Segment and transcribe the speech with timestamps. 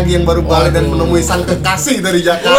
[0.00, 2.56] lagi, yang baru balik dan menemui sang kekasih dari Jakarta.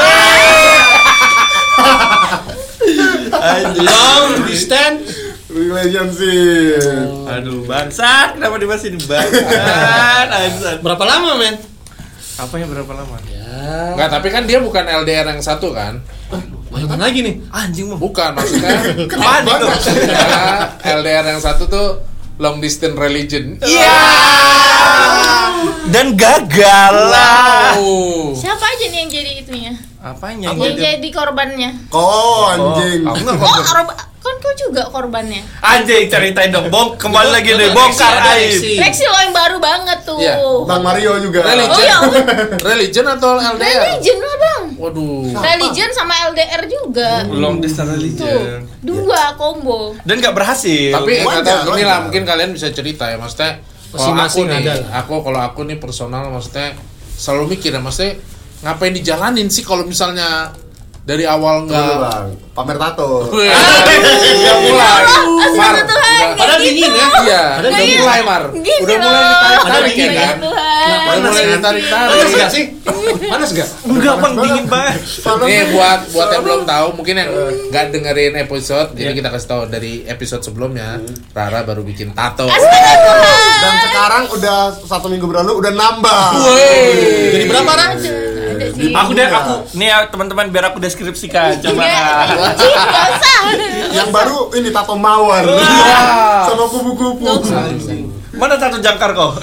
[3.81, 5.17] Long distance.
[5.51, 6.79] Relationship.
[7.27, 8.37] Aduh, bangsat.
[8.39, 9.41] Kenapa dibahas ini bangsat?
[10.31, 10.77] Bangsat.
[10.85, 11.57] Berapa lama, men?
[12.37, 13.17] Apa yang berapa lama?
[13.27, 13.97] Ya.
[13.97, 15.99] Enggak, tapi kan dia bukan LDR yang satu kan?
[16.71, 17.35] Banyak lagi nih.
[17.51, 17.99] Anjing mau.
[17.99, 18.79] Bukan, maksudnya
[19.43, 19.67] dong.
[19.67, 20.23] maksudnya
[20.79, 21.99] LDR yang satu tuh
[22.39, 23.59] long distance religion.
[23.59, 23.97] Iya.
[25.91, 27.75] Dan gagal lah.
[27.75, 28.31] Oh.
[28.31, 29.73] Siapa aja nih yang jadi itunya?
[29.99, 30.83] Apanya Yang yang jadi?
[30.97, 31.69] jadi korbannya?
[31.87, 32.99] Kok anjing.
[33.03, 33.63] Aku Oh, korban.
[33.85, 33.95] korban.
[34.21, 35.41] Kan kau juga korbannya.
[35.59, 36.69] Anjing ceritain dong.
[36.69, 37.69] Bong kembali lagi deh.
[37.71, 38.53] Bongkar aib.
[38.79, 39.03] Lexi.
[39.03, 40.17] Lo yang baru banget tuh.
[40.17, 40.37] Iya.
[40.63, 41.41] Bang Mario juga.
[41.43, 41.75] Religion.
[41.75, 42.23] Oh ya ampun.
[42.63, 43.81] Religion atau LDR?
[43.83, 44.63] Religion lah bang.
[44.77, 45.25] Waduh.
[45.35, 47.09] Religion sama LDR juga.
[47.27, 48.61] Long distance Tuh, religion.
[48.79, 49.97] dua combo.
[50.01, 50.93] Dan nggak berhasil.
[50.93, 52.03] Tapi Wajar, nggak tahu gini lah, wajar.
[52.05, 53.57] mungkin kalian bisa cerita ya, maksudnya
[53.91, 56.75] kalau aku nih, ada aku kalau aku nih personal maksudnya
[57.19, 58.17] selalu mikir ya, maksudnya
[58.63, 60.53] ngapain dijalanin sih kalau misalnya
[61.01, 62.51] dari awal nggak.
[62.51, 63.31] Pamer tato.
[63.31, 65.03] Udah mulai,
[65.55, 65.75] Mar,
[66.35, 66.83] Padahal gitu.
[66.83, 67.07] dingin ya.
[67.23, 67.97] iya, udah dingin.
[68.03, 72.11] mulai Mar, Gini udah mulai ditarik tarik dingin, ya kan, udah mulai ditarik tarik.
[72.11, 72.63] Panas nggak sih?
[73.31, 73.69] Panas nggak?
[73.87, 74.99] Enggak bang dingin banget.
[75.47, 77.29] Nih buat buat yang belum tahu mungkin yang
[77.71, 80.99] nggak dengerin episode jadi kita kasih tahu dari episode sebelumnya
[81.31, 82.51] Rara baru bikin tato.
[83.61, 86.23] Dan sekarang udah satu minggu berlalu udah nambah.
[87.31, 87.91] Jadi berapa, Ran?
[88.71, 88.91] Sih.
[88.91, 91.81] Aku deh aku nih ya teman-teman biar aku deskripsikan coba.
[91.85, 93.43] Enggak, nggak usah.
[93.91, 95.43] Yang baru ini tato mawar.
[95.43, 96.43] Wah.
[96.47, 97.25] Sama kupu-kupu.
[98.31, 99.35] Mana satu jangkar kau?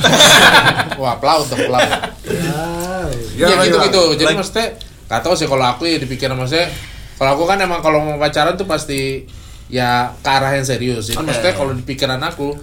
[1.00, 1.91] Wah, pelaut dong, pelaut.
[2.25, 3.87] Ya, Ya, lagi, gitu Bang.
[3.87, 4.03] gitu.
[4.19, 4.38] Jadi Lagi.
[4.41, 4.67] maksudnya
[5.06, 6.67] nggak tahu sih kalau aku ya dipikir maksudnya
[7.15, 9.28] kalau aku kan emang kalau mau pacaran tuh pasti
[9.69, 11.06] ya ke arah yang serius.
[11.06, 12.56] Jadi maksudnya kalau di pikiran aku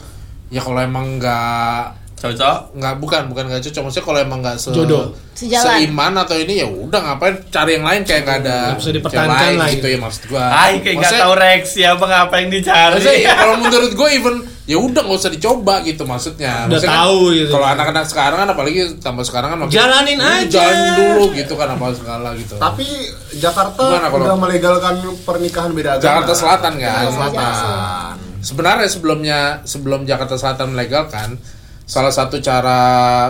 [0.49, 2.57] ya kalau emang nggak Cocok.
[2.73, 5.13] nggak bukan bukan nggak cocok maksudnya kalau emang nggak se Jodoh.
[5.31, 5.67] Sejalan.
[5.67, 9.35] seiman atau ini ya udah ngapain cari yang lain kayak nggak ada Nggak bisa dipertahankan
[9.37, 9.87] lain lah gitu gitu.
[9.89, 12.93] ya maksud gua Ay, kayak nggak tahu reaksi apa apa yang dicari.
[12.95, 16.53] Maksudnya ya, kalau menurut gue even ya udah nggak usah dicoba gitu maksudnya.
[16.63, 17.51] Udah Maksudnya kan tahu gitu.
[17.51, 21.53] Kalau anak-anak sekarang kan apalagi tambah sekarang kan makin Jalanin "Hmm, aja." Jalanin dulu gitu
[21.53, 22.55] kan apa segala gitu.
[22.55, 22.87] Tapi
[23.35, 26.05] Jakarta Gimana kalau- udah melegalkan pernikahan beda agama.
[26.05, 26.91] Jakarta Selatan kan.
[27.03, 27.43] Jakarta Selatan.
[27.43, 31.35] Nah, sebenarnya sebelumnya sebelum Jakarta Selatan melegalkan
[31.85, 32.79] salah satu cara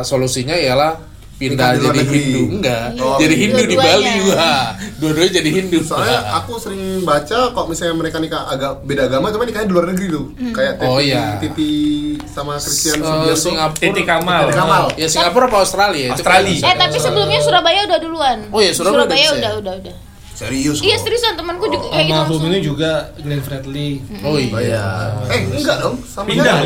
[0.01, 0.95] solusinya ialah
[1.35, 2.19] pindah jadi negeri.
[2.23, 6.39] Hindu enggak Oh, jadi Hindu di Bali wah dua-duanya jadi Hindu Soalnya Wah.
[6.39, 10.07] aku sering baca kok misalnya mereka nikah agak beda agama cuma nikahnya di luar negeri
[10.07, 10.25] tuh.
[10.55, 11.35] Kayak Titi, Oh, iya.
[11.43, 11.71] Titi
[12.25, 13.35] sama Christian Sugiarto.
[13.35, 14.41] Singapura Titi Kamal.
[14.47, 14.83] Titi Kamal.
[14.95, 16.55] ya Singapura apa Australia Itu Australia.
[16.63, 18.37] Eh tapi sebelumnya Surabaya udah duluan.
[18.47, 19.59] Oh iya, Surabaya udah bisa udah ya?
[19.59, 19.95] udah udah.
[20.35, 22.15] Serius Iya seriusan temanku juga kayak gitu.
[22.15, 23.89] Almarhum ini juga Glenn Fredly.
[24.23, 24.83] oh Oh iya iya.
[25.27, 25.99] Eh enggak dong.
[26.07, 26.63] Sama Pindah.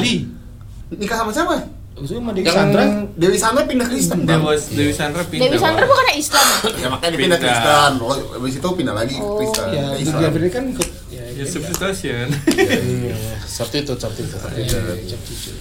[0.89, 1.57] Nikah sama siapa?
[1.99, 2.83] Itu sama Dewi Yang- Sandra.
[3.13, 4.19] Dewi Sandra pindah Kristen.
[4.23, 4.39] Bang.
[4.41, 5.43] Dewi Dewi Sandra pindah.
[5.45, 6.47] Dewi Sandra bukan Islam.
[6.73, 7.39] Ya makanya dia pindah Pindah.
[7.41, 7.91] Kristen.
[7.99, 9.35] Oh, habis itu pindah lagi ke Oh.
[9.35, 9.65] Kristen.
[9.69, 10.19] Ya, Islam.
[10.29, 12.25] Fredly kan ikut ya, Ya dia- substitution.
[12.49, 13.15] Iya,
[13.59, 14.37] Sabtu itu, Sabtu itu.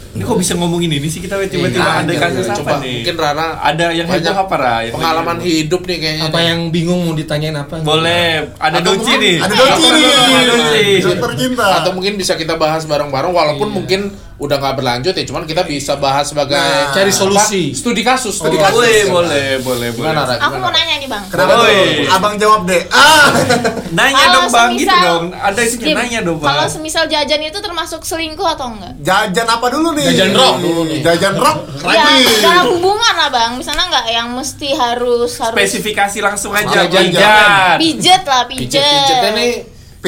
[0.08, 2.52] Ini kok bisa ngomongin ini sih kita tiba-tiba Iya, ada iya, kasus iya.
[2.52, 2.94] apa Coba, nih?
[2.96, 4.74] mungkin Rara ada yang banyak heboh apa Ra?
[4.80, 6.24] Yang Pengalaman hidup nih kayaknya.
[6.26, 7.74] apa yang bingung mau ditanyain apa?
[7.80, 8.26] Boleh,
[8.56, 9.36] ada Doci nih.
[9.38, 10.96] Ada Doci nih.
[11.04, 11.66] Dokter cinta.
[11.78, 13.74] atau mungkin bisa kita bahas bareng-bareng walaupun Iya.
[13.74, 14.00] mungkin
[14.38, 17.18] udah nggak berlanjut ya cuman kita bisa bahas sebagai Nah, cari apa?
[17.18, 17.74] solusi.
[17.74, 19.06] studi kasus studi Oh, kasus Boleh, ya.
[19.08, 20.08] boleh, boleh, boleh.
[20.08, 20.34] gimana Ra?
[20.36, 20.58] Aku Gimana?
[20.60, 21.24] mau nanya nih bang.
[21.26, 21.66] Kenapa tuh?
[21.66, 22.06] Oi.
[22.08, 22.82] Abang jawab deh.
[22.88, 23.34] Ah.
[23.98, 25.24] Nanya Kalau dong bang, gitu semisal- dong.
[25.32, 26.70] Ada sih nanya dong Kalau bang.
[26.70, 28.92] semisal jajan itu termasuk selingkuh atau enggak?
[29.00, 30.06] Jajan apa dulu nih?
[30.08, 30.98] Jajan rock dulu nih.
[31.00, 31.58] Jajan rock
[31.88, 32.04] Ya,
[32.40, 33.50] dalam hubungan lah bang.
[33.54, 36.86] Misalnya nggak yang mesti harus harus Spesifikasi langsung aja.
[36.86, 37.76] Jajan, Pijat.
[37.76, 38.86] pijet lah pijet pijet.
[39.02, 39.52] pijetnya nih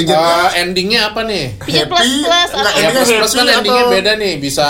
[0.01, 0.53] Pijet eh, plus.
[0.57, 1.45] endingnya apa nih?
[1.57, 1.89] Plus Happy,
[2.23, 4.69] plus enggak, atau ya Endingnya plus plus kan endingnya atau- beda nih bisa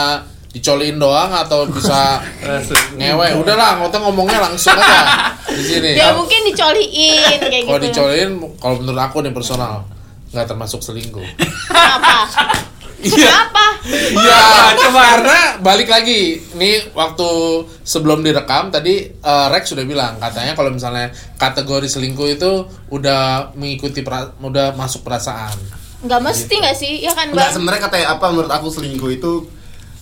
[0.51, 2.19] dicoliin doang atau bisa
[2.99, 3.27] ngewe.
[3.39, 5.01] Udahlah nggak usah ngomongnya langsung aja
[5.47, 5.91] di sini.
[5.95, 7.87] Ya mungkin dicoliin kayak kalau gitu.
[7.87, 9.87] dicoliin kalau menurut aku nih personal
[10.31, 11.27] nggak termasuk selingkuh.
[11.67, 12.27] Kenapa?
[13.03, 13.65] iya Kenapa?
[14.13, 14.41] Iya,
[14.91, 16.21] karena balik lagi
[16.53, 17.29] nih waktu
[17.81, 22.51] sebelum direkam tadi eh, Rex sudah bilang katanya kalau misalnya kategori selingkuh itu
[22.89, 25.57] udah mengikuti pera- udah masuk perasaan.
[26.01, 26.93] Nggak mesti nggak sih?
[27.01, 27.55] Ya kan Enggak bang?
[27.55, 29.33] sebenarnya katanya apa menurut aku selingkuh itu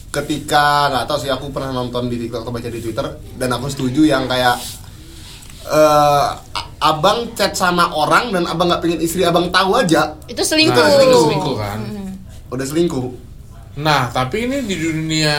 [0.09, 3.69] ketika nggak tahu sih aku pernah nonton di TikTok atau baca di Twitter dan aku
[3.69, 4.57] setuju yang kayak
[5.61, 10.41] eh a- abang chat sama orang dan abang nggak pengen istri abang tahu aja Itu
[10.41, 10.81] selingkuh.
[10.81, 11.79] Nah, itu selingkuh kan.
[12.49, 13.07] Udah selingkuh.
[13.79, 15.37] Nah, tapi ini di dunia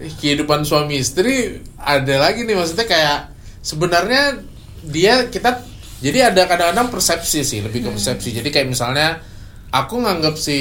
[0.00, 3.18] kehidupan suami istri ada lagi nih maksudnya kayak
[3.60, 4.40] sebenarnya
[4.80, 5.60] dia kita
[6.00, 8.32] jadi ada kadang-kadang persepsi sih lebih ke persepsi.
[8.32, 9.20] Jadi kayak misalnya
[9.68, 10.58] aku nganggap si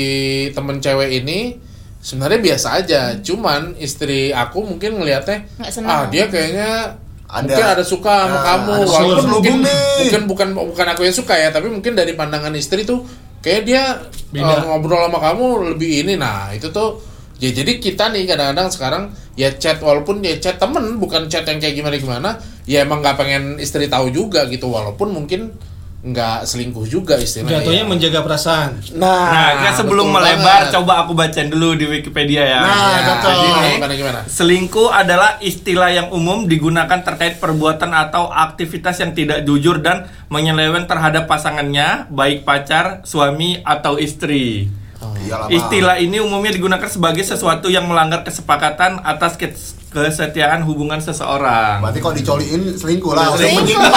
[0.51, 1.55] temen cewek ini
[2.03, 5.47] sebenarnya biasa aja, cuman istri aku mungkin ngelihatnya
[5.87, 6.99] ah dia kayaknya
[7.29, 9.79] ada mungkin ada suka sama Nah, kamu ada walaupun mungkin nih.
[10.03, 13.05] mungkin bukan bukan aku yang suka ya tapi mungkin dari pandangan istri tuh
[13.39, 13.83] kayak dia
[14.29, 14.45] Beda.
[14.45, 15.45] eh, ngobrol sama kamu
[15.75, 17.01] lebih ini nah itu tuh
[17.39, 19.03] ya jadi kita nih kadang-kadang sekarang
[19.39, 22.29] ya chat walaupun ya chat temen bukan chat yang kayak gimana gimana
[22.67, 25.55] ya emang nggak pengen istri tahu juga gitu walaupun mungkin
[25.99, 27.89] nggak selingkuh juga istilahnya Jatuhnya ya.
[27.91, 28.79] menjaga perasaan.
[28.95, 30.71] Nah, kan sebelum betul melebar, banget.
[30.71, 32.61] coba aku bacain dulu di Wikipedia ya.
[32.63, 33.31] Nah, Ya, cocok.
[33.35, 39.43] jadi gimana gimana Selingkuh adalah istilah yang umum digunakan terkait perbuatan atau aktivitas yang tidak
[39.43, 44.71] jujur dan menyeleweng terhadap pasangannya, baik pacar, suami, atau istri.
[45.19, 45.51] Iyalah, Bang.
[45.51, 51.81] Istilah ini umumnya digunakan sebagai sesuatu yang melanggar kesepakatan atas kes- kesetiaan hubungan seseorang.
[51.81, 53.33] berarti kalau dicoliin selingkuh lah.
[53.33, 53.73] Selingkuh.
[53.73, 53.91] Lah.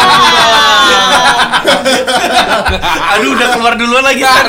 [3.17, 4.49] Aduh, udah keluar duluan lagi kan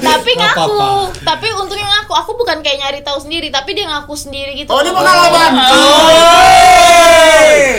[0.00, 1.12] tapi ngaku.
[1.20, 2.12] tapi untungnya ngaku.
[2.16, 4.72] Aku bukan kayak nyari tahu sendiri tapi dia ngaku sendiri gitu.
[4.72, 5.52] Oh ini pengalaman.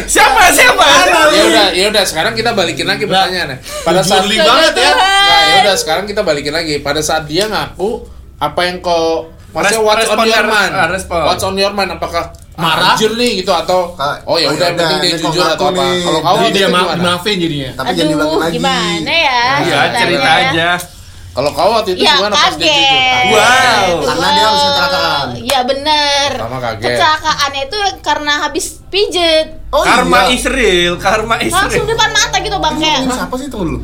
[0.05, 0.85] Siapa siapa?
[1.31, 3.57] ya udah ya udah sekarang kita balikin lagi pertanyaannya.
[3.81, 4.73] Pada saat Jujur banget.
[4.77, 4.91] Ya.
[4.93, 6.77] Nah, ya udah sekarang kita balikin lagi.
[6.85, 8.05] Pada saat dia ngaku
[8.41, 11.21] apa yang kau maksudnya Res- what's on your ya, mind ah, respon.
[11.23, 12.93] what's on your mind apakah Marah?
[12.93, 15.65] anjir nih gitu atau Kak, oh ya oh, udah yang yaudah, penting dia jujur atau
[15.67, 16.67] apa kalau kau Jadi waktu dia
[16.99, 17.69] maafin jadinya.
[17.73, 20.35] tapi jangan diulangi lagi gimana ya Ya ceritanya cerita ya?
[20.45, 20.69] aja.
[21.31, 23.31] kalau kau waktu itu Ya gimana pas dia jujur kaget.
[23.31, 23.91] Wow.
[24.03, 25.27] Karena dia harus kecelakaan.
[25.31, 25.59] Iya.
[26.29, 26.83] Pertama kaget.
[26.83, 29.47] Kecelakaannya itu karena habis pijet.
[29.69, 30.35] oh karma iya.
[30.35, 31.87] Israel, karma Langsung Israel.
[31.87, 32.99] depan mata gitu bang kayak.
[32.99, 33.79] ini siapa sih tunggu dulu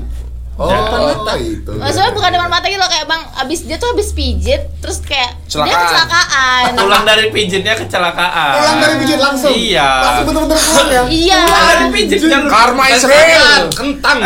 [0.58, 4.98] oh itu Maksudnya bukan depan mata gitu kayak bang abis dia tuh habis pijet terus
[5.00, 6.70] kayak dia Kecelakaan.
[6.74, 8.54] Pulang dari pijitnya kecelakaan.
[8.58, 9.90] pulang dari pijit langsung Iya.
[10.02, 11.40] langsung bener-bener pulang ya Iya.
[11.44, 14.18] Pulang dari pijit jalur karma Israel Kentang.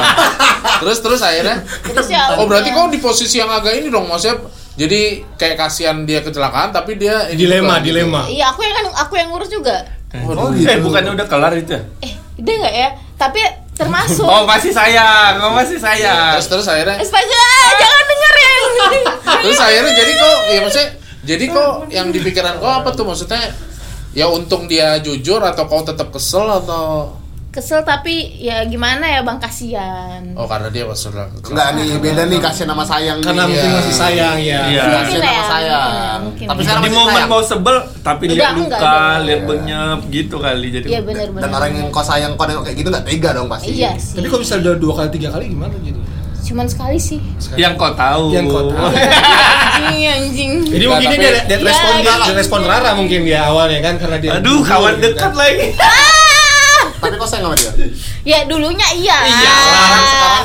[0.80, 2.78] terus terus akhirnya Terus ya oh berarti udah.
[2.78, 4.40] kau di posisi yang agak ini dong maksudnya
[4.72, 5.00] jadi
[5.36, 7.86] kayak kasihan dia kecelakaan tapi dia Dilema, juga gitu.
[7.92, 8.20] dilema.
[8.24, 9.76] Iya aku yang kan aku yang ngurus juga.
[10.16, 11.82] oh Eh gitu bukannya udah kelar itu ya?
[12.00, 12.88] Eh dia nggak ya?
[13.14, 13.40] Tapi
[13.80, 14.26] termasuk.
[14.28, 16.36] Oh masih sayang, oh masih sayang.
[16.36, 17.46] terus terus akhirnya Astaga,
[17.80, 18.62] jangan dengerin.
[19.40, 20.88] terus akhirnya jadi kok ya maksudnya
[21.20, 23.40] jadi kok yang di pikiran kau apa tuh maksudnya
[24.16, 27.19] ya untung dia jujur atau kau tetap kesel atau
[27.50, 30.22] Kesel tapi ya gimana ya bang kasihan.
[30.32, 33.50] oh karena dia pas sudah Enggak nih, beda nih kasih nama sayang Karena nih.
[33.50, 33.74] mungkin Iya.
[33.76, 34.60] masih sayang ya.
[34.62, 34.82] Iya.
[34.84, 36.20] Mungkin Kasih lah nama ya, sayang.
[36.22, 37.26] mungkin, Tapi sekarang Di masih momen sayang.
[37.28, 40.86] mau sebel tapi lihat enggak, luka, lihat benyep gitu kali jadi.
[40.88, 41.42] Iya benar-benar.
[41.42, 43.70] Dan orang yang kau sayang kau nengok kayak gitu nggak tega dong pasti.
[43.72, 44.14] Iya sih.
[44.14, 46.00] Tapi kok bisa udah dua kali tiga kali gimana jadi?
[46.40, 47.18] Cuman sekali sih.
[47.56, 48.24] Yang kau tahu.
[48.30, 48.86] Yang kau tahu.
[49.80, 50.52] anjing anjing.
[50.68, 52.14] Jadi mungkin dia tapi- dia, dia Iya, respon dia, iya.
[52.22, 55.34] dia respon Rara mungkin dia awalnya kan karena dia Aduh, kawan gitu dekat kan.
[55.34, 55.66] lagi.
[57.00, 57.72] Tapi kau sayang sama dia.
[58.22, 59.18] Ya dulunya iya.
[59.22, 59.54] Iya,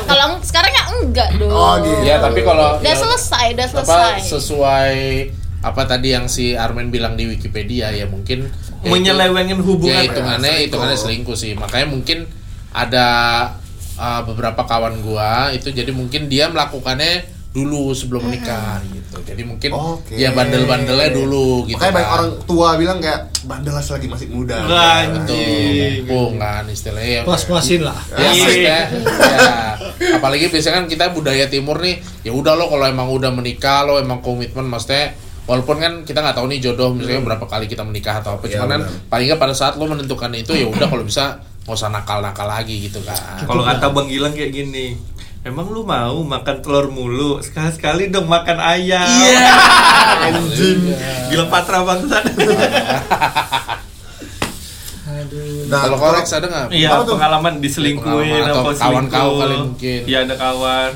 [0.02, 1.50] Kalau sekarang ya enggak dong.
[1.50, 2.02] Oh, gitu.
[2.02, 4.16] ya tapi kalau Udah ya, selesai, udah apa selesai.
[4.26, 4.94] sesuai
[5.60, 9.92] apa tadi yang si Armen bilang di Wikipedia ya mungkin ya itu- Menyelewengin hubungan.
[9.92, 10.64] ya hitungannya selingkuh.
[10.64, 12.18] hitungannya selingkuh sih makanya mungkin
[12.70, 13.06] ada
[13.96, 17.24] uh, beberapa kawan gua itu jadi mungkin dia melakukannya
[17.56, 20.12] dulu sebelum menikah gitu jadi mungkin Oke.
[20.12, 22.14] ya bandel-bandelnya dulu gitu Makanya banyak kan.
[22.14, 24.60] orang tua bilang kayak bandel lah selagi masih muda.
[24.60, 26.04] Betul Anjing.
[26.04, 27.96] mumpung kan istilahnya ya Puas-puasin lah.
[28.10, 28.28] Ya, Iya.
[28.36, 28.78] maksudnya,
[29.16, 29.50] ya.
[30.12, 33.96] apalagi biasanya kan kita budaya timur nih, ya udah lo kalau emang udah menikah lo
[33.96, 38.18] emang komitmen maksudnya walaupun kan kita nggak tahu nih jodoh misalnya berapa kali kita menikah
[38.18, 41.02] atau apa, Iya, cuman kan paling nggak pada saat lo menentukan itu ya udah kalau
[41.02, 43.42] bisa nggak usah nakal-nakal lagi gitu kan.
[43.42, 44.94] Kalau kata Bang Gilang kayak gini.
[45.46, 47.38] Emang lu mau makan telur mulu?
[47.38, 49.06] Sekali-sekali dong makan ayam.
[49.06, 49.46] Iya.
[50.26, 50.90] Anjing.
[51.30, 52.26] Gila patra bangsat.
[55.06, 55.70] Aduh.
[55.70, 56.74] Nah, kalau Korex ada nggak?
[56.74, 57.14] Iya, Apa tuh?
[57.14, 60.00] pengalaman diselingkuhin Pengalaman atau kawan kau kali mungkin.
[60.02, 60.90] Iya, ada kawan.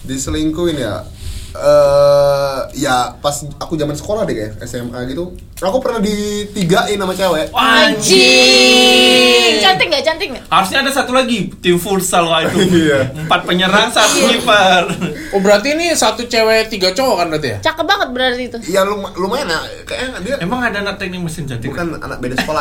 [0.00, 1.04] diselingkuhin ya
[1.50, 7.50] eh ya pas aku zaman sekolah deh kayak SMA gitu aku pernah ditigain sama cewek
[7.52, 9.58] Anjing.
[9.60, 10.02] Cantik nggak?
[10.02, 10.42] Cantik nggak?
[10.46, 12.56] Harusnya ada satu lagi tim futsal wah itu.
[12.80, 13.12] Iya.
[13.14, 14.82] Empat penyerang, satu kiper.
[15.30, 17.56] Oh berarti ini satu cewek tiga cowok kan berarti ya?
[17.62, 18.56] Cakep banget berarti itu.
[18.66, 21.66] ya lum lumayan lah kayaknya dia Emang ada anak teknik mesin cantik?
[21.66, 22.60] bukan anak beda sekolah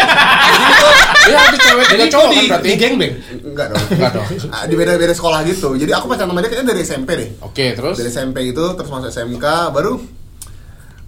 [1.23, 2.65] Iya satu cewek tiga Jadi itu cowok di, kan berarti?
[2.65, 3.11] di gengbang.
[3.43, 4.25] enggak dong Enggak dong.
[4.51, 7.27] Ah, di beda beda sekolah gitu jadi aku pacaran sama dia kayaknya dari SMP deh
[7.39, 7.95] Oke terus?
[7.95, 9.93] dari SMP itu terus masuk SMK baru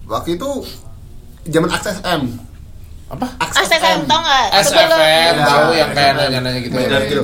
[0.06, 0.50] waktu itu
[1.44, 2.24] zaman akses M
[3.12, 3.28] Apa?
[3.44, 4.46] SSM tau nggak?
[4.64, 6.72] SFM Ya, tahu yang kayak nanya-nanya gitu.
[6.74, 7.00] Ya.
[7.04, 7.22] gitu.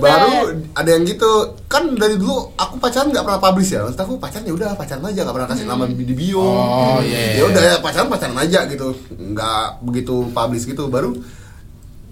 [0.00, 0.32] Baru
[0.72, 1.28] ada yang gitu
[1.66, 5.04] kan dari dulu aku pacaran nggak pernah publish ya maksud aku pacaran ya udah pacaran
[5.04, 7.36] aja nggak pernah kasih nama di bio Oh, iya, iya.
[7.36, 11.12] ya udah ya pacaran pacaran aja gitu nggak begitu publish gitu baru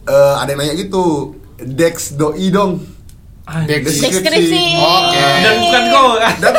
[0.05, 2.85] eh, ada yang nanya gitu Dex doi dong
[3.65, 3.89] Dex.
[4.01, 4.65] Deskripsi.
[4.77, 5.21] Oke.
[5.41, 6.09] Dan bukan kau.
[6.17, 6.55] dan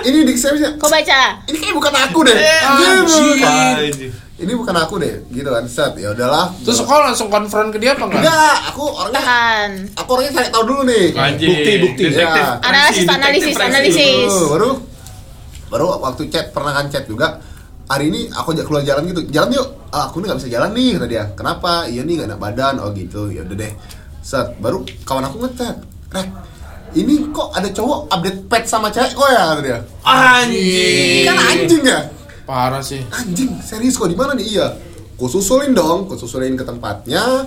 [0.00, 1.38] ini deskripsinya Kau baca?
[1.44, 2.60] ini kayak bukan aku deh Eh.
[2.66, 4.10] Anjing.
[4.40, 7.92] Ini bukan aku deh gitu kan set ya udahlah Terus kau langsung konfront ke dia
[7.92, 8.24] apa enggak?
[8.24, 9.70] enggak aku orangnya Tahan.
[10.00, 11.48] aku orangnya cari tahu dulu nih Anjing.
[11.52, 12.02] Bukti, bukti.
[12.08, 12.56] Detektif Ya.
[12.64, 13.68] Analisis, detektif analisis, presi.
[13.68, 14.32] analisis.
[14.48, 14.70] Baru
[15.70, 17.38] baru waktu chat pernah kan chat juga
[17.86, 20.70] hari ini aku ajak keluar jalan gitu jalan yuk ah, aku nih nggak bisa jalan
[20.74, 23.72] nih kata dia kenapa iya nih gak enak badan oh gitu ya udah deh
[24.20, 25.76] set baru kawan aku ngechat
[26.10, 26.28] rek
[26.90, 31.22] ini kok ada cowok update pet sama cewek kok ya kata dia Anjing.
[31.26, 31.98] kan anjing ya
[32.42, 33.00] Parah sih.
[33.10, 34.66] anjing serius kok di mana nih iya
[35.14, 37.44] ku susulin dong ku susulin ke tempatnya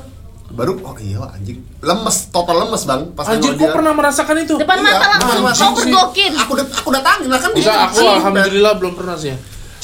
[0.49, 4.53] baru oh iya anjing lemes total lemes bang pas Anjir, nengok kok pernah merasakan itu?
[4.55, 5.41] Depan Iya, mata langsung.
[5.43, 6.31] Kau pergokin.
[6.35, 9.37] aku dat- aku datangin lah kan Bisa aku anjing, alhamdulillah belum pernah sih ya.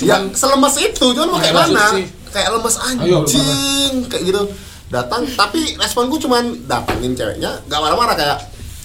[0.05, 2.05] yang selemes itu cuman mau kayak mana sih.
[2.29, 4.41] kayak lemes Ayo, anjing kayak gitu
[4.87, 8.37] datang tapi responku cuman datangin ceweknya gak marah-marah kayak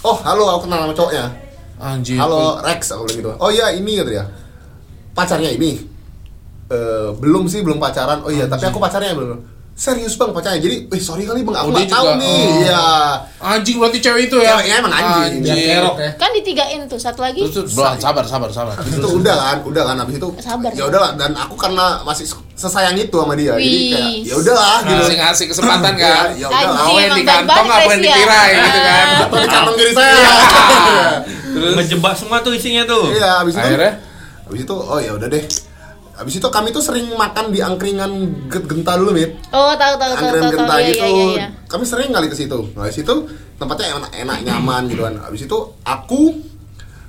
[0.02, 1.25] oh halo aku kenal sama cowoknya
[1.76, 2.16] Anjir.
[2.16, 4.25] halo Rex aku bilang gitu oh iya ini gitu ya
[5.12, 5.81] pacarnya ini
[6.75, 9.38] Eh, belum sih belum pacaran oh iya tapi aku pacarnya belum
[9.75, 12.62] serius bang pacarnya jadi eh sorry kali bang aku Oh, nggak tahu juga, nih oh.
[12.62, 12.83] iya
[13.43, 14.57] Anjing berarti cewek itu ya?
[14.57, 15.43] Ceweknya emang anjing.
[15.45, 16.11] Biar kerok ya.
[16.16, 17.45] Kan ditigain tuh satu lagi.
[17.45, 18.73] Terus, terus, belum, sabar, sabar, sabar.
[18.81, 20.28] Habis itu udah kan, udah kan habis itu.
[20.40, 20.71] Sabar.
[20.73, 22.25] Ya udahlah dan aku karena masih
[22.57, 23.52] sesayang itu sama dia.
[23.61, 23.93] Jadi Wih.
[23.93, 24.97] kayak ya udahlah gitu.
[24.97, 26.26] Ngasih ngasih kesempatan kan?
[26.40, 26.57] Ya udah.
[26.57, 26.88] Anjing.
[26.88, 28.00] Mau yang di kantong apa yang ya.
[28.09, 29.07] ditirai gitu kan?
[29.12, 30.16] Atau di kantong kiri saya.
[31.76, 33.04] Ngejebak semua tuh isinya tuh.
[33.12, 33.61] Iya, habis itu.
[33.61, 33.93] Akhirnya?
[34.49, 35.45] Habis itu oh ya udah deh.
[36.14, 38.11] Habis itu kami tuh sering makan di angkringan
[38.47, 39.35] Get- genta dulu, Mit.
[39.50, 40.54] Oh, tahu tahu tahu Angkringan tahu tahu.
[40.56, 41.04] genta Iya gitu.
[41.04, 41.47] iya iya.
[41.64, 42.59] Kami sering kali ke situ.
[42.71, 43.14] Nah, di situ
[43.54, 45.14] tempatnya enak, enak nyaman gitu kan.
[45.21, 46.21] Habis itu aku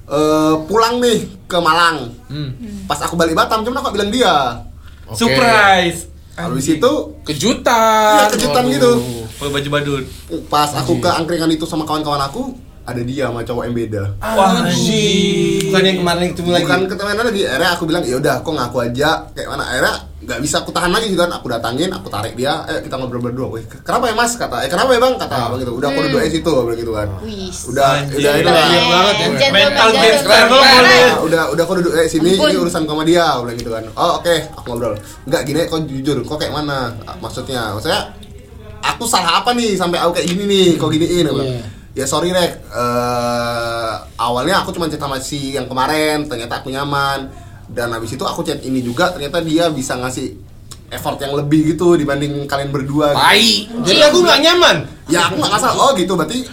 [0.06, 2.14] eh, pulang nih ke Malang.
[2.28, 2.50] Hmm.
[2.86, 4.62] Pas aku balik Batam, cuman aku bilang dia.
[5.06, 5.22] Oke.
[5.22, 6.10] Surprise.
[6.36, 6.92] Habis itu
[7.24, 8.20] Kejutan.
[8.20, 8.74] Iya, kejutan Waduh.
[8.74, 8.92] gitu.
[9.36, 10.06] Oh, baju badut.
[10.48, 12.56] pas aku ke angkringan itu sama kawan-kawan aku
[12.86, 14.04] ada dia sama cowok yang beda.
[14.22, 14.62] Wah,
[15.66, 16.64] Bukan yang kemarin ketemu lagi.
[16.64, 19.10] bukan ketemuan lagi akhirnya aku bilang ya udah kok ngaku aja.
[19.34, 19.94] Kayak mana akhirnya
[20.26, 21.32] nggak bisa aku tahan lagi gitu kan.
[21.34, 23.48] Aku datangin aku tarik dia eh kita ngobrol berdua.
[23.52, 24.38] Wih, kenapa ya mas?
[24.38, 25.14] kata eh kenapa ya bang?
[25.18, 27.08] kata abang gitu udah aku duduk di situ bilang gitu kan.
[27.26, 27.50] Wih.
[27.74, 28.18] udah Anjing.
[28.22, 28.50] udah itu
[28.86, 29.50] banget ya.
[29.50, 29.88] Mental.
[29.96, 32.50] Nah, udah udah aku duduk eh sini Ampun.
[32.50, 33.84] ini urusan sama dia aku bilang gitu kan.
[33.98, 34.94] Oh oke aku ngobrol.
[35.26, 36.94] Nggak gini kok jujur kok kayak mana?
[37.18, 38.14] Maksudnya maksudnya
[38.80, 41.26] aku salah apa nih sampai aku kayak gini nih kok giniin?
[41.26, 41.42] aku.
[41.42, 41.62] Iya.
[41.96, 47.32] Ya sorry rek Eh, awalnya aku cuma chat sama si yang kemarin ternyata aku nyaman
[47.68, 50.36] dan habis itu aku chat ini juga ternyata dia bisa ngasih
[50.88, 53.18] effort yang lebih gitu dibanding kalian berdua gitu.
[53.18, 53.48] Tai.
[53.84, 54.78] Jadi aku nggak nyaman.
[55.06, 56.46] ya aku nggak masalah oh gitu berarti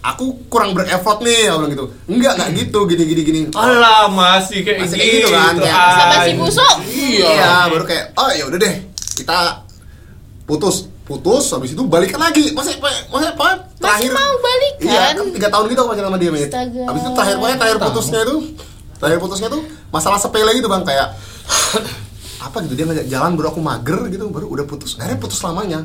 [0.00, 4.60] aku kurang bereffort nih aku bilang gitu enggak nggak gitu gini gini gini Alah, masih
[4.60, 5.00] kayak Masih gitu.
[5.00, 6.74] kayak gitu kan, kayak- Sama si busuk.
[6.84, 7.28] Iya.
[7.30, 8.74] Iya, baru kayak oh ya udah deh
[9.14, 9.38] kita
[10.44, 14.88] putus putus habis itu balikan lagi masih masih apa terakhir mau balikan?
[14.88, 16.48] iya kan tiga tahun gitu aku pacaran sama dia Mit.
[16.48, 18.36] Habis itu terakhir pokoknya terakhir putusnya itu
[18.96, 21.12] terakhir putusnya tuh masalah sepele gitu bang kayak
[22.44, 25.84] apa gitu dia ngajak jalan baru aku mager gitu baru udah putus akhirnya putus lamanya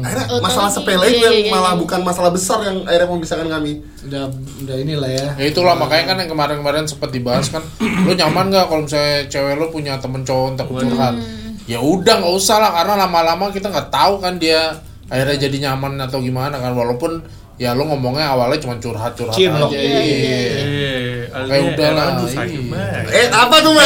[0.00, 1.80] akhirnya Oh, masalah tapi- sepele iya, itu iya, yang iya, malah iya.
[1.80, 4.22] bukan masalah besar yang akhirnya memisahkan kami Udah
[4.64, 5.26] udah inilah ya.
[5.36, 7.60] Ya itulah makanya kan yang kemarin-kemarin sempat dibahas kan,
[8.08, 11.20] lo nyaman nggak kalau misalnya cewek lo punya temen cowok untuk curhat?
[11.68, 14.72] Ya udah nggak usah lah karena lama-lama kita nggak tahu kan dia
[15.06, 17.20] akhirnya jadi nyaman atau gimana kan walaupun
[17.54, 19.68] ya lo ngomongnya awalnya cuma curhat-curhat Cinlok.
[19.68, 19.76] aja.
[19.76, 20.94] Iya, iya, Iya.
[21.28, 22.80] Eh, Kayak udah lah, iya.
[23.14, 23.84] eh apa tuh men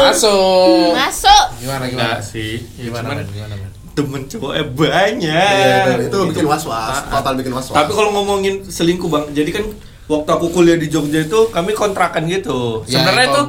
[0.00, 0.94] Masuk.
[0.94, 1.44] Masuk.
[1.58, 2.16] Gimana gimana?
[2.16, 2.52] Enggak sih.
[2.76, 3.26] Ya, Gimana cuman?
[3.28, 3.70] Gimana men?
[3.90, 5.26] temen cowoknya banyak.
[5.26, 7.12] Iya, itu, itu bikin was was Ah, ah.
[7.12, 9.64] total bikin was was Tapi kalau ngomongin selingkuh bang, jadi kan
[10.06, 12.86] waktu aku kuliah di Jogja itu kami kontrakan gitu.
[12.86, 13.42] Ya, Sebenarnya itu- itu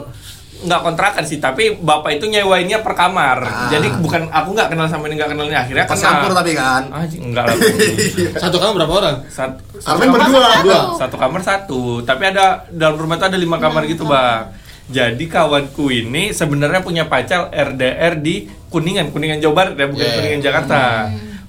[0.62, 3.42] nggak kontrakan sih, tapi bapak itu nyewainnya per kamar.
[3.42, 3.68] Ah.
[3.68, 5.98] Jadi bukan aku nggak kenal sama ini nggak kenalnya akhirnya kenal.
[6.00, 7.56] campur tapi kan Ah, enggak lah.
[8.42, 9.16] Satu kamar berapa orang?
[9.28, 10.22] Satu berdua.
[10.22, 10.80] kamar- Dua.
[10.96, 14.54] Satu kamar satu, tapi ada dalam rumah itu ada lima kamar gitu bang.
[14.88, 20.16] Jadi kawanku ini sebenarnya punya pacar RDR di Kuningan, Kuningan Jawa Barat ya, bukan Yeah.
[20.16, 20.82] Kuningan Jakarta.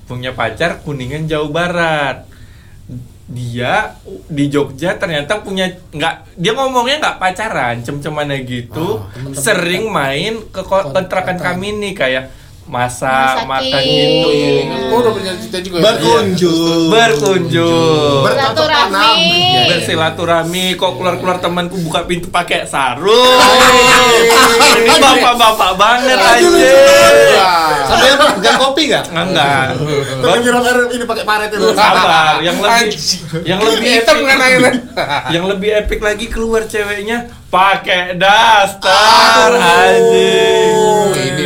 [0.03, 2.17] Punya pacar Kuningan Jawa Barat.
[3.33, 3.97] Dia
[4.29, 9.01] di Jogja ternyata punya nggak dia ngomongnya nggak pacaran, cem-cemannya gitu.
[9.33, 12.25] sering main ke ko- kontrakan kami nih kayak
[12.65, 14.31] masak, makan gitu.
[14.89, 15.85] Oh udah punya cerita juga ya?
[15.85, 16.89] Berkunjung.
[16.89, 18.23] Berkunjung.
[18.23, 19.17] Bercocok tanam.
[19.19, 19.69] Silaturahmi.
[19.69, 23.39] bersilaturahmi kok keluar keluar temanku buka pintu pakai sarung
[24.75, 27.51] ini bapak bapak banget aja Iya.
[27.83, 28.25] Sampai apa?
[28.37, 29.05] Pegang kopi nggak?
[29.11, 29.67] enggak
[30.21, 31.69] Tapi nyiram air ini pakai paret itu.
[31.73, 32.89] sabar yang lebih
[33.45, 34.73] yang lebih hitam epic kan airnya.
[35.31, 39.93] yang lebih epic lagi keluar ceweknya pakai daster lah.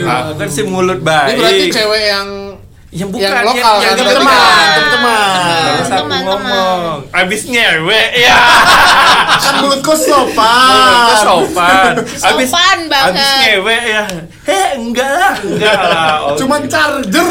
[0.09, 2.29] Aku kan si mulut Ini berarti baik cewek yang
[2.89, 6.23] yang bukan yang yang, lokal yang kan teman teman teman Terus aku Teman-teman.
[6.25, 6.81] ngomong,
[7.13, 8.37] abis ngewe ya,
[9.37, 10.71] Kan mulutku sopan.
[10.73, 13.13] Mulutku sopan, abis Sopan banget.
[13.13, 14.05] abis ngewe ya,
[14.43, 17.29] heh enggak lah, enggak lah, Oh, Cuman charger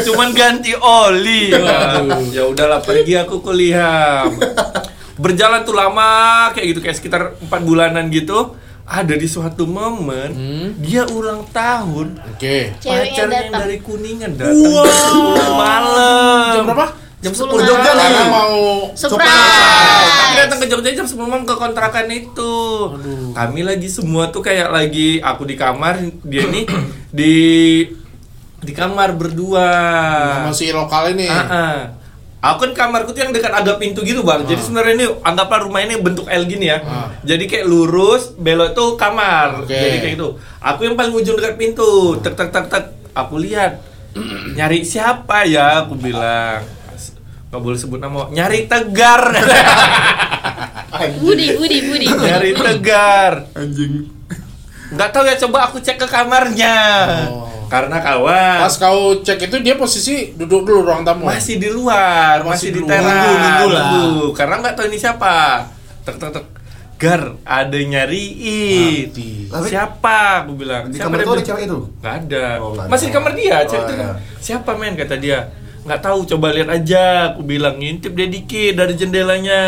[0.00, 1.52] cuman ganti oli.
[2.30, 4.24] ya udahlah pergi aku kuliah.
[5.14, 6.08] Berjalan tuh lama
[6.50, 8.56] kayak gitu kayak sekitar empat bulanan gitu.
[8.84, 10.68] Ada di suatu momen Hmm.
[10.78, 12.20] dia ulang tahun.
[12.20, 16.52] oke Ceweknya pacarnya yang dari kuningan datang 10 malam.
[16.52, 16.86] jam berapa
[17.18, 18.04] Jam 10 10 Jogja nih.
[18.04, 18.56] karena mau
[18.92, 19.32] Surprise.
[20.14, 22.54] Kami datang ke Jogja jam 10 malam ke kontrakan itu.
[23.32, 26.68] Kami lagi semua tuh kayak lagi aku di kamar, dia nih
[27.10, 27.34] di
[28.58, 29.68] di kamar berdua.
[30.38, 31.76] sama si lokal ini Ah, ah.
[32.44, 34.44] Aku kan kamarku tuh yang dekat agak pintu gitu bang.
[34.44, 36.84] Jadi sebenarnya ini anggaplah rumah ini bentuk L gini ya.
[36.84, 37.08] Ah.
[37.24, 39.64] Jadi kayak lurus, belok tuh kamar.
[39.64, 39.72] Oke.
[39.72, 40.36] Jadi kayak gitu.
[40.60, 42.20] Aku yang paling ujung dekat pintu.
[42.20, 42.84] Tek tek tek tek.
[43.16, 43.80] Aku lihat.
[44.52, 45.88] Nyari siapa ya?
[45.88, 46.60] Aku bilang.
[47.48, 48.28] Gak boleh sebut nama.
[48.28, 49.30] Nyari Tegar.
[51.22, 52.06] Budi, Budi, Budi.
[52.12, 53.46] Nyari Tegar.
[53.56, 54.10] Anjing.
[54.92, 55.34] Nggak tahu ya.
[55.40, 56.76] Coba aku cek ke kamarnya.
[57.30, 57.63] Oh.
[57.74, 58.58] Karena kawan.
[58.60, 62.70] pas kau cek itu dia posisi duduk dulu ruang tamu masih di luar, Masih masih,
[62.70, 63.02] di teras.
[63.02, 63.86] Nunggu, nunggu lah.
[63.90, 64.26] Nunggu.
[64.30, 65.66] Karena nggak tahu ini siapa.
[66.02, 66.44] Tek tek tek.
[66.94, 69.10] Gar, ada nyariin.
[69.10, 69.50] Mati.
[69.50, 70.18] Tapi- Siapa?
[70.40, 70.86] Aku bilang.
[70.86, 71.78] Di Siapa kamar dia itu ada cewek itu.
[71.98, 72.44] Nggak ada.
[72.62, 72.86] Oh, ada.
[72.86, 73.56] Masih di kamar dia.
[73.64, 74.06] Cewek Oh, itu kan.
[74.06, 74.12] iya.
[74.38, 74.94] Siapa men?
[74.94, 75.38] Kata dia.
[75.84, 76.18] Nggak tahu.
[76.24, 77.32] Coba lihat aja.
[77.32, 79.60] Aku bilang ngintip dia dikit dari jendelanya.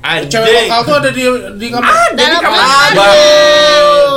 [0.00, 0.30] Anjing.
[0.30, 1.22] cewek lokal tuh ada di
[1.58, 2.90] di kamar Ada di kamar.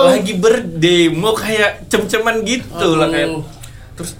[0.07, 3.41] Lagi birthday, mau kayak cem-ceman gitu lah kayak.
[3.97, 4.11] Terus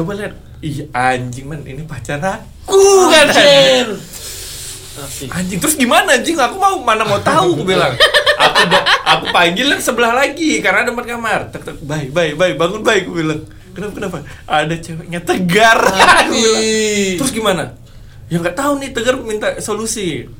[0.00, 0.34] coba lihat.
[0.64, 2.80] Ih anjing man, ini pacar aku
[3.12, 3.28] kan
[5.28, 6.40] Anjing terus gimana anjing?
[6.40, 7.92] Aku mau mana mau tahu aku bilang.
[8.40, 8.62] Aku
[9.04, 11.40] aku panggil yang sebelah lagi karena ada empat kamar.
[11.52, 13.44] Tek tek bye bye bye bangun bye aku bilang.
[13.74, 14.18] Kenapa kenapa?
[14.46, 15.78] Ada ceweknya tegar.
[17.18, 17.74] Terus gimana?
[18.30, 20.30] Ya nggak tahu nih tegar minta solusi.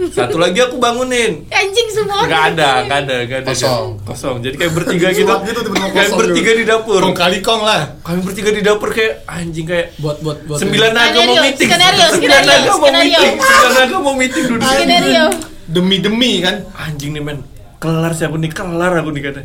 [0.00, 1.44] Satu lagi aku bangunin.
[1.52, 2.24] Anjing semua.
[2.24, 3.48] Nggak ada, nggak ada, nggak ada.
[3.52, 3.86] Kosong.
[4.00, 4.36] Kosong.
[4.40, 5.28] Jadi kayak bertiga gitu.
[5.28, 7.00] Gitu, tiba-tiba kayak bertiga di dapur.
[7.04, 8.00] Kong kali kong lah.
[8.00, 10.56] Kami bertiga di dapur kayak anjing kayak Buat buat buat.
[10.56, 11.68] Sembilan naga mau meeting.
[11.68, 13.36] skenario, Sembilan skenario, naga mau meeting.
[13.36, 14.64] Sembilan naga mau meeting duduk.
[14.64, 15.24] Skenario.
[15.68, 16.56] demi demi kan.
[16.80, 17.38] Anjing nih men.
[17.76, 19.42] Kelar sih aku nih, kelar aku nih kata.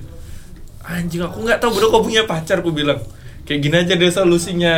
[0.87, 3.03] Anjing aku nggak tahu bro kau punya pacar aku bilang.
[3.45, 4.75] Kayak gini aja deh solusinya.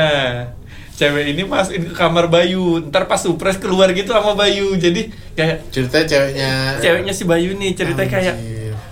[0.94, 2.84] Cewek ini masukin ke kamar Bayu.
[2.84, 4.76] Ntar pas surprise keluar gitu sama Bayu.
[4.76, 8.36] Jadi kayak ceritanya ceweknya ceweknya si Bayu nih ceritanya kayak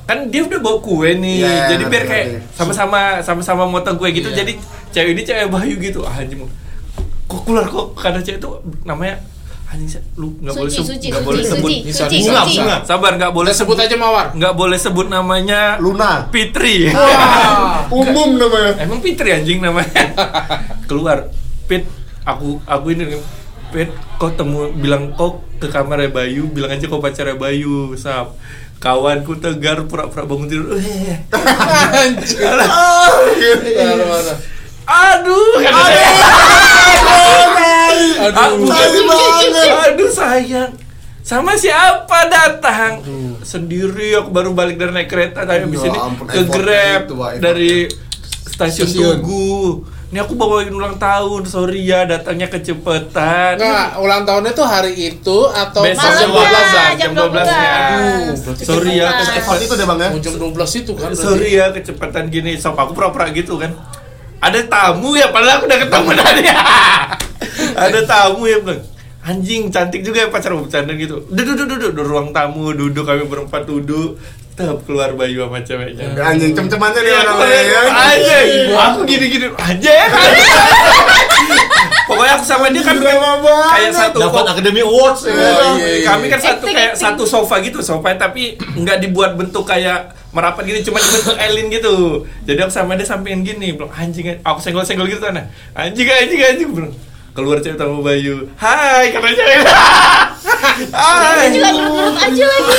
[0.05, 4.29] kan dia udah bawa kue nih Iya, jadi biar kayak sama-sama sama-sama motong kue gitu
[4.29, 4.45] Iya.
[4.45, 4.53] jadi
[4.93, 6.45] cewek ini cewek Bayu gitu ah, anjing
[7.25, 8.49] kok keluar kok karena cewek itu
[8.85, 9.17] namanya
[9.75, 12.55] anjing lu nggak boleh Suci, sebut nggak boleh sebut suci, Bisa suci, bunga, suci.
[12.57, 12.75] bunga.
[12.81, 14.25] sabar nggak boleh sebut aja mawar.
[14.31, 16.11] nggak boleh sebut namanya Luna.
[16.29, 16.87] Fitri
[17.89, 18.71] Umum namanya.
[18.79, 20.03] emang Fitri anjing namanya?
[20.89, 21.27] Keluar.
[21.65, 21.83] Pit
[22.23, 23.19] aku aku ini
[23.69, 28.33] Pit kau temu bilang kau ke kamarnya Bayu bilang aja kau pacarnya Bayu sap.
[28.75, 30.75] Kawanku tegar pura-pura bangun tidur.
[30.75, 31.15] "Eh,
[31.95, 34.37] anjir Parah, parah.
[34.85, 35.57] aduh
[38.29, 38.67] aduh.
[38.67, 39.69] Tai banget.
[39.93, 40.71] aduh sayang.
[41.25, 43.01] Sama siapa datang?
[43.41, 47.15] Sendiri aku baru balik dari naik kereta tadi habis Ya ini ampun, ke grab itu,
[47.41, 47.89] dari
[48.45, 49.17] stasiun, Stasiun.
[49.25, 49.89] Tugu.
[50.13, 55.37] Ini aku bawain ulang tahun sorry ya datangnya kecepetan Nggak, ulang tahunnya tuh hari itu
[55.49, 57.25] atau Besok jam Malamnya, 12 an jam jam 12 -nya.
[57.25, 57.41] 12.
[57.41, 59.33] Aduh, berarti sorry ya Cepetan.
[59.41, 60.09] Effort kecepatan itu deh bang ya.
[60.21, 62.51] Jam 12 itu kan sorry ya kecepatan gini.
[62.55, 63.73] Sok aku pura-pura gitu kan.
[64.39, 66.43] Ada tamu ya padahal aku udah ketemu tadi
[67.77, 68.81] ada tamu ya bilang
[69.21, 73.25] anjing cantik juga ya pacar bercanda gitu duduk duduk duduk di ruang tamu duduk kami
[73.25, 74.17] berempat duduk
[74.55, 77.81] tetap keluar Bayu sama ceweknya Anjing cem-cemannya dia Iya, orang aku lain ya.
[78.07, 78.37] aja
[78.87, 80.07] aku gini gini aja ya
[82.05, 83.67] pokoknya aku sama dia kan banget.
[83.67, 85.21] kayak satu Dapat Academy Awards.
[85.25, 85.33] ya.
[85.33, 86.05] Oh, iya, iya.
[86.05, 90.79] kami kan satu kayak satu sofa gitu sofa tapi nggak dibuat bentuk kayak merapat gini
[90.83, 91.95] cuma dibentuk elin gitu
[92.43, 96.39] jadi aku sama dia sampingin gini bilang anjing aku senggol senggol gitu nah anjing anjing
[96.41, 96.93] anjing bilang
[97.35, 98.47] keluar cewek tamu Bayu.
[98.55, 99.59] Hai kata cewek.
[100.95, 101.51] Hai.
[101.51, 102.75] Juga nurut aja lagi.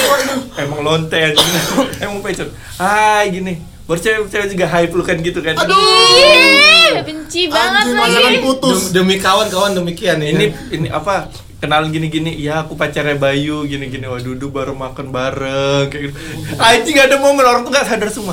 [0.57, 1.49] Emang lonte anjing
[2.03, 2.49] emang pecot
[2.81, 3.61] hai gini.
[3.85, 5.61] Baru cewek cewek juga hai pelukan gitu kan.
[5.61, 8.91] Ih, benci banget Anjing lagi putus.
[8.91, 10.33] Dem- Demi kawan-kawan demikian ya.
[10.33, 11.29] ini ini apa?
[11.61, 12.41] Kenalan gini-gini.
[12.41, 14.09] Ya aku pacarnya Bayu gini-gini.
[14.09, 16.17] Wah duduk baru makan bareng kayak gitu.
[16.57, 17.45] Anjing ada momen.
[17.45, 18.33] Orang tuh gak sadar semua.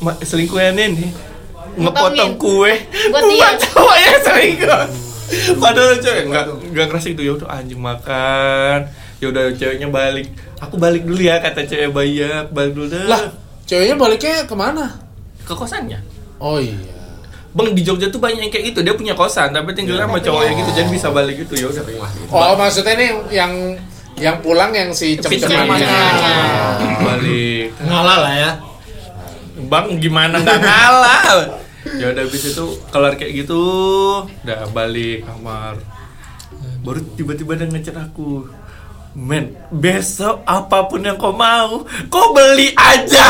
[0.00, 1.10] Ma, selingkuhannya nih.
[1.76, 2.72] Ngepotong kue.
[3.12, 5.09] Buat cowok yang selingkuh
[5.62, 8.78] padahal cewek nggak nggak ngerasa itu ya udah anjing makan
[9.20, 12.86] ya udah ceweknya balik aku balik dulu ya kata cewek Bayu ya aku balik dulu
[12.90, 13.30] deh lah
[13.68, 14.98] ceweknya baliknya ke mana
[15.44, 16.00] ke kosannya
[16.40, 17.00] oh iya
[17.50, 18.80] Bang di Jogja tuh banyak yang kayak gitu.
[18.86, 20.70] Dia punya kosan tapi tinggalnya sama cowoknya gitu.
[20.70, 21.82] Jadi bisa balik gitu ya udah.
[22.30, 23.74] Oh, maksudnya ini yang
[24.22, 25.18] yang pulang yang si.
[25.18, 25.82] Cem-cemannya.
[27.02, 27.74] Balik.
[27.82, 28.50] Ngalah lah ya.
[29.66, 31.22] Bang gimana nggak ngalah?
[31.86, 33.62] Ya udah habis itu kelar kayak gitu,
[34.26, 35.80] udah balik kamar.
[36.80, 38.48] Baru tiba-tiba dia ngechat aku.
[39.10, 43.24] Men, besok apa pun yang kau mau, kau beli aja.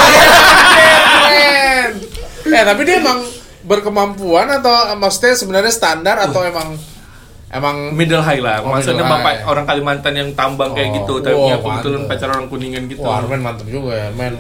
[1.24, 1.92] Keren.
[2.40, 3.20] Eh, tapi dia emang
[3.62, 6.74] berkemampuan atau maksudnya sebenarnya standar atau emang
[7.46, 8.64] emang middle high lah.
[8.64, 12.48] Oh, Maksudnya bapak orang Kalimantan yang tambang kayak Oh, gitu, tapi wow, kebetulan pacar orang
[12.48, 13.04] kuningan gitu.
[13.04, 14.34] Wah, men mantep juga ya, men.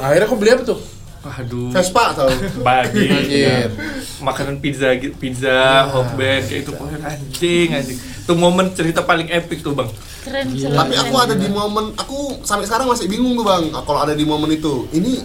[0.00, 0.78] Akhirnya kau beli apa tuh?
[1.22, 1.70] Aduh.
[1.70, 2.26] Vespa tau.
[2.60, 3.06] Bagi.
[3.06, 3.70] Anjir.
[4.18, 7.98] Makanan pizza gitu, pizza, hot band kayak itu pokoknya anjing anjing.
[7.98, 9.86] Itu momen cerita paling epic tuh, Bang.
[10.22, 11.02] Keren keren, Tapi keren.
[11.04, 13.70] aku ada di momen, aku sampai sekarang masih bingung tuh bang.
[13.72, 15.18] Kalau ada di momen itu, ini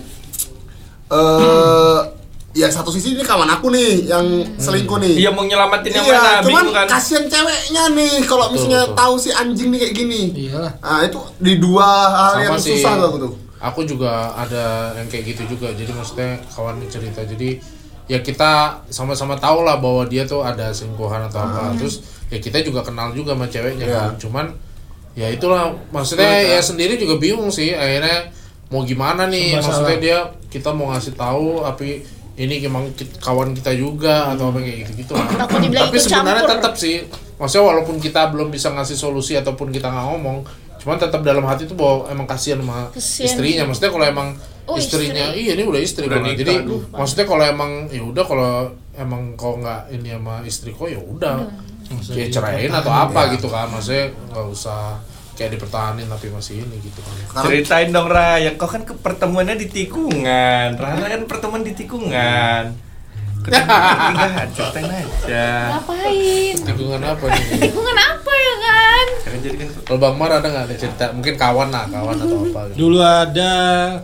[1.08, 2.00] eh
[2.58, 5.14] ya satu sisi ini kawan aku nih yang selingkuh nih.
[5.16, 6.42] Iya mau nyelamatin yang Iya, mana?
[6.42, 6.86] cuman kan?
[6.90, 8.98] kasihan ceweknya nih kalau misalnya betul.
[8.98, 10.22] tahu si anjing nih kayak gini.
[10.36, 10.74] Iyalah.
[10.76, 12.74] Nah itu di dua hal Sama yang sih.
[12.76, 13.34] susah tuh aku tuh.
[13.60, 15.72] Aku juga ada yang kayak gitu juga.
[15.72, 17.22] Jadi maksudnya kawan cerita.
[17.22, 17.58] Jadi
[18.06, 21.74] ya kita sama-sama tahu lah bahwa dia tuh ada selingkuhan atau apa.
[21.76, 23.98] Terus ya kita juga kenal juga sama ceweknya Iya.
[23.98, 24.12] kan.
[24.18, 24.46] Cuman
[25.14, 26.66] ya itulah maksudnya Betul, ya kan?
[26.66, 28.30] sendiri juga bingung sih akhirnya
[28.70, 30.04] mau gimana nih Serba maksudnya salah.
[30.04, 30.18] dia
[30.48, 32.06] kita mau ngasih tahu tapi
[32.38, 32.86] ini emang
[33.18, 35.14] kawan kita juga atau apa kayak gitu gitu
[35.74, 37.02] tapi sebenarnya tetap sih
[37.34, 40.46] maksudnya walaupun kita belum bisa ngasih solusi ataupun kita nggak ngomong
[40.88, 43.68] cuman tetap dalam hati tuh bahwa emang kasihan sama Kasihan istrinya sih.
[43.68, 44.30] maksudnya kalau emang
[44.64, 45.42] Oh, istrinya istri.
[45.42, 46.80] iya ini udah istri Udah nikah, jadi aduh.
[46.92, 48.52] maksudnya kalau emang ya udah kalau
[48.94, 51.44] emang kau nggak ini sama istri kau ya udah
[52.10, 55.00] ya ceraiin atau apa gitu kan maksudnya nggak usah
[55.34, 59.68] kayak dipertahanin tapi masih ini gitu kan Ceritain dong Raya, kau kan ke pertemuannya di
[59.68, 60.76] tikungan.
[60.76, 62.64] Rara kan pertemuan di tikungan.
[63.40, 65.48] Ketiga, ceritain aja.
[65.72, 66.56] Ngapain?
[66.60, 68.17] tikungan apa nih Tikungan apa ya
[68.98, 69.08] kan?
[69.22, 72.38] Jangan jadi kan kalau bang Mar ada nggak ada cerita mungkin kawan lah kawan atau
[72.42, 73.52] apa gitu Dulu ada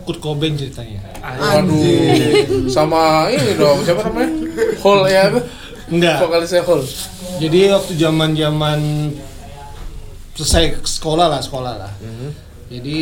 [0.06, 1.00] Kurt Cobain ceritanya.
[1.24, 4.30] Waduh, sama ini dong, siapa namanya?
[4.84, 5.40] Hall ya, apa?
[5.88, 6.16] Enggak.
[6.20, 6.82] Vokalisnya Hall.
[7.40, 8.80] Jadi waktu zaman-zaman
[10.36, 11.92] selesai sekolah lah, sekolah lah.
[12.02, 12.28] Mhm.
[12.68, 12.98] Jadi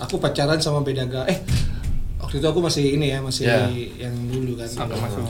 [0.00, 1.38] aku pacaran sama beda eh
[2.18, 3.68] waktu itu aku masih ini ya, masih Ya.
[4.08, 4.68] yang dulu kan.
[4.68, 5.24] Sampai masuk.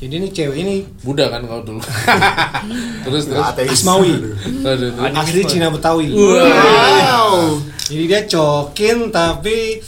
[0.00, 1.82] Jadi ini cewek ini Buddha kan kau dulu.
[3.04, 3.42] terus terus.
[3.42, 4.14] Asmawi.
[5.20, 6.14] Asli Cina Betawi.
[6.14, 7.58] Wow.
[7.90, 9.82] Jadi dia cokin tapi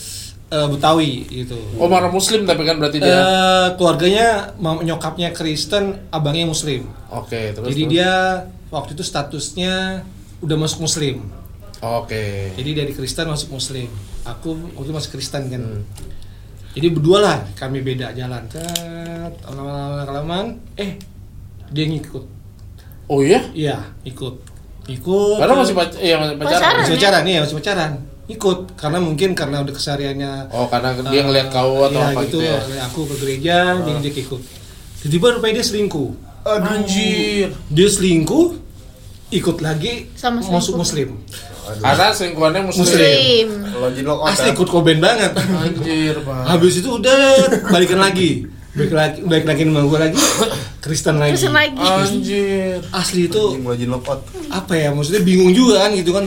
[0.53, 1.57] eh, Betawi gitu.
[1.81, 3.09] Oh marah Muslim tapi kan berarti dia.
[3.09, 6.85] Eh, keluarganya mam- nyokapnya Kristen, abangnya Muslim.
[7.09, 7.67] Oke, terus.
[7.73, 7.93] Jadi terus.
[7.95, 8.13] dia
[8.69, 10.05] waktu itu statusnya
[10.43, 11.25] udah masuk Muslim.
[11.83, 12.53] Oke.
[12.55, 13.89] Jadi dari Kristen masuk Muslim.
[14.23, 15.63] Aku waktu itu masih Kristen kan.
[15.63, 15.83] Hmm.
[16.73, 18.49] Jadi berdua lah kami beda jalan.
[18.49, 20.97] Tet, lama-lama eh
[21.69, 22.25] dia ngikut.
[23.13, 23.45] Oh iya?
[23.53, 24.35] Iya, ikut.
[24.89, 25.37] Ikut.
[25.37, 26.59] Padahal masih pac iya, masih pacaran.
[26.59, 26.75] Pacaran.
[26.81, 27.93] masih pacaran nih, masih pacaran.
[28.31, 32.21] Ikut karena mungkin karena udah kesehariannya Oh, karena dia eh, ngeliat kau atau iya, apa
[32.25, 32.59] gitu, ya.
[32.89, 34.41] Aku ke gereja, jadi dia ikut.
[35.05, 36.11] Tiba-tiba rupanya dia selingkuh.
[36.43, 36.73] Aduh.
[36.73, 37.53] Anjir.
[37.69, 38.57] Dia selingkuh,
[39.29, 40.81] ikut lagi Sama masuk.
[40.81, 41.21] Muslim.
[41.63, 42.83] Karena selingkuhannya Muslim.
[42.83, 43.47] Muslim.
[44.27, 44.55] Asli ya.
[44.55, 45.33] ikut Cobain banget.
[45.39, 46.43] Anjir, Pak.
[46.51, 47.19] Habis itu udah
[47.71, 48.47] balikan lagi.
[48.73, 50.17] Balik lagi, balik lagi sama gue lagi.
[50.81, 51.33] Kristen lagi.
[51.37, 51.85] Kristen lagi.
[51.85, 52.81] Anjir.
[52.91, 53.43] Asli itu
[54.49, 54.91] apa ya?
[54.91, 56.27] Maksudnya bingung juga kan gitu kan.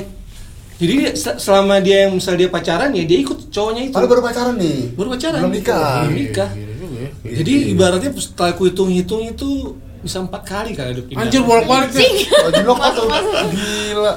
[0.75, 3.95] Jadi selama dia yang misal dia pacaran ya dia ikut cowoknya itu.
[3.95, 4.79] Padahal baru pacaran nih.
[4.93, 5.39] Baru pacaran.
[5.41, 6.03] Belum nikah.
[6.05, 6.49] Belum nikah.
[6.51, 6.69] Ya.
[7.41, 9.73] Jadi ibaratnya setelah aku hitung-hitung itu
[10.05, 11.05] bisa empat kali kali hidup.
[11.17, 12.05] Anjir bolak-balik tuh.
[12.45, 13.07] Login logout tuh.
[13.49, 14.13] Gila.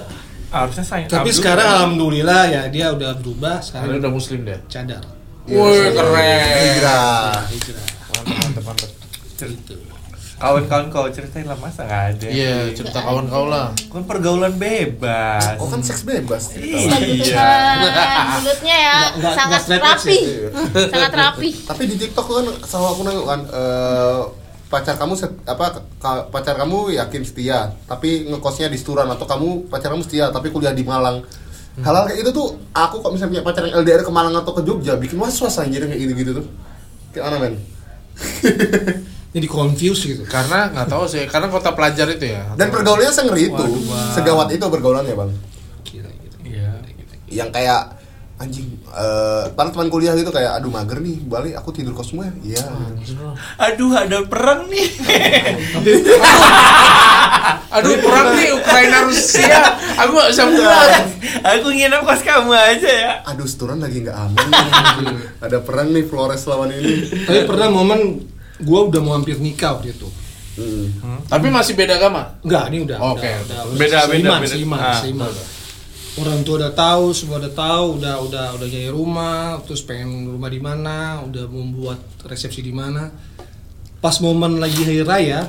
[0.48, 1.04] Harusnya saya.
[1.04, 4.58] Tapi Abdul- sekarang alhamdulillah ya dia udah berubah Karena sekarang udah Muslim deh.
[4.66, 5.04] cadar.
[5.44, 6.48] Wih, keren.
[6.54, 7.40] Hijrah.
[7.46, 7.84] Hijrah.
[8.18, 8.90] Mantap, mantap.
[9.34, 9.76] Gitu.
[10.38, 12.26] Kawan-kawan kau ceritain lah masa nggak ada.
[12.28, 13.74] Iya, cerita kawan kau lah.
[13.88, 15.58] Kan pergaulan bebas.
[15.58, 16.54] Oh kan seks bebas.
[16.54, 17.42] Iya.
[17.76, 18.96] Bukan mulutnya ya
[19.34, 20.18] sangat rapi.
[20.86, 21.48] sangat rapi.
[21.58, 24.18] Tapi di TikTok kan selalu aku nengok kan eh,
[24.68, 29.72] pacar kamu set- apa ka- pacar kamu yakin setia, tapi ngekosnya di Sturan atau kamu
[29.72, 31.24] pacar kamu setia tapi kuliah di Malang.
[31.78, 34.62] Hal-hal kayak itu tuh aku kok misalnya punya pacar yang LDR ke Malang atau ke
[34.66, 36.46] Jogja bikin was-was anjir kayak gitu-gitu tuh.
[37.14, 37.54] Kayak mana men?
[39.34, 40.22] Jadi confused gitu.
[40.24, 42.48] Karena nggak tahu sih, karena kota pelajar itu ya.
[42.56, 45.30] Dan pergaulannya sengeri itu, Waduh, segawat itu pergaulannya bang.
[45.84, 46.36] Gila gitu.
[46.48, 46.70] Iya.
[47.28, 47.82] Yang kayak
[48.38, 52.30] anjing, eh paling teman kuliah gitu kayak aduh mager nih, balik aku tidur kos semua
[52.42, 52.54] ya.
[52.54, 52.64] Iya.
[53.60, 54.86] Aduh ada perang nih.
[57.68, 59.60] Aduh, perang nih Ukraina Rusia.
[59.98, 61.04] Aku nggak bisa pulang.
[61.44, 63.12] Aku nginep kos kamu aja ya.
[63.24, 64.46] Aduh, Sturan lagi nggak aman.
[64.46, 64.66] nih.
[65.44, 67.06] Ada perang nih Flores lawan ini.
[67.22, 68.24] Tapi pernah momen
[68.58, 70.08] gue udah mau hampir nikah waktu itu
[70.58, 71.22] Hmm.
[71.22, 72.34] Tapi masih beda agama.
[72.42, 73.30] Enggak, ini udah Oke.
[73.30, 74.50] udah, udah, Beda, beda, seiman, beda.
[74.50, 74.98] seiman, Ah.
[74.98, 75.30] seiman.
[76.18, 80.50] Orang tua udah tahu, semua udah tahu, udah udah udah nyari rumah, terus pengen rumah
[80.50, 83.06] di mana, udah membuat resepsi di mana.
[84.02, 85.46] Pas momen lagi hari raya,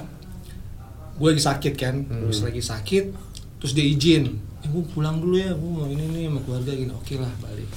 [1.17, 3.05] gue lagi sakit kan, terus lagi sakit,
[3.57, 6.93] terus dia izin, eh, gue pulang dulu ya, gue mau ini nih sama keluarga gini,
[6.93, 7.69] oke lah balik.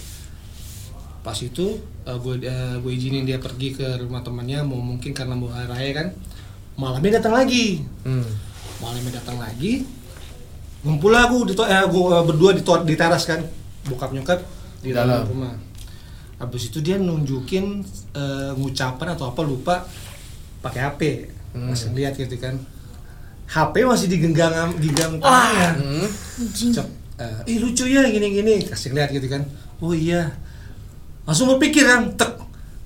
[1.24, 2.34] Pas itu gue
[2.82, 6.08] gue izinin dia pergi ke rumah temannya, mau mungkin karena mau hari raya kan,
[6.76, 8.24] malamnya datang lagi Hmm.
[8.80, 9.84] malamnya datang lagi
[10.82, 13.40] ngumpul lah aku di to- eh, gua berdua di, to- di teras kan.
[13.82, 14.38] Bokap nyokap
[14.78, 15.22] di dalam.
[15.24, 15.54] rumah.
[16.36, 19.86] Habis itu dia nunjukin eh, ngucapan atau apa lupa
[20.60, 21.00] pakai HP
[21.54, 22.58] masih lihat gitu kan.
[23.46, 26.06] HP masih digenggam digenggam tangannya Hmm.
[26.72, 29.44] Cep, eh, ih lucu ya gini gini kasih lihat gitu kan.
[29.78, 30.34] Oh iya.
[31.22, 32.34] Langsung berpikir kan tek.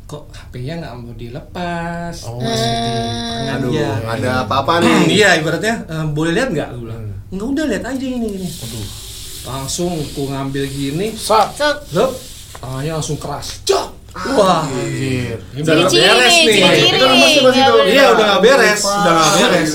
[0.07, 2.15] Kok HP-nya nggak mau dilepas?
[2.23, 2.39] Oh.
[2.39, 5.03] masih di tangan Aduh, dia ada apa-apa nih.
[5.13, 6.69] iya ibaratnya eh, boleh lihat nggak?
[6.73, 8.49] Gue bilang nggak udah lihat aja ini gini
[9.43, 11.15] langsung ku ngambil gini.
[11.15, 11.39] So,
[11.91, 12.11] Lep,
[12.57, 13.89] tangannya langsung keras Cok!
[14.33, 15.37] wah Anjir.
[15.53, 16.57] ini udah beres nih,
[16.89, 17.73] Itu masih- masih tuh.
[17.75, 17.93] boleh.
[17.93, 19.73] iya udah nggak beres udah nggak beres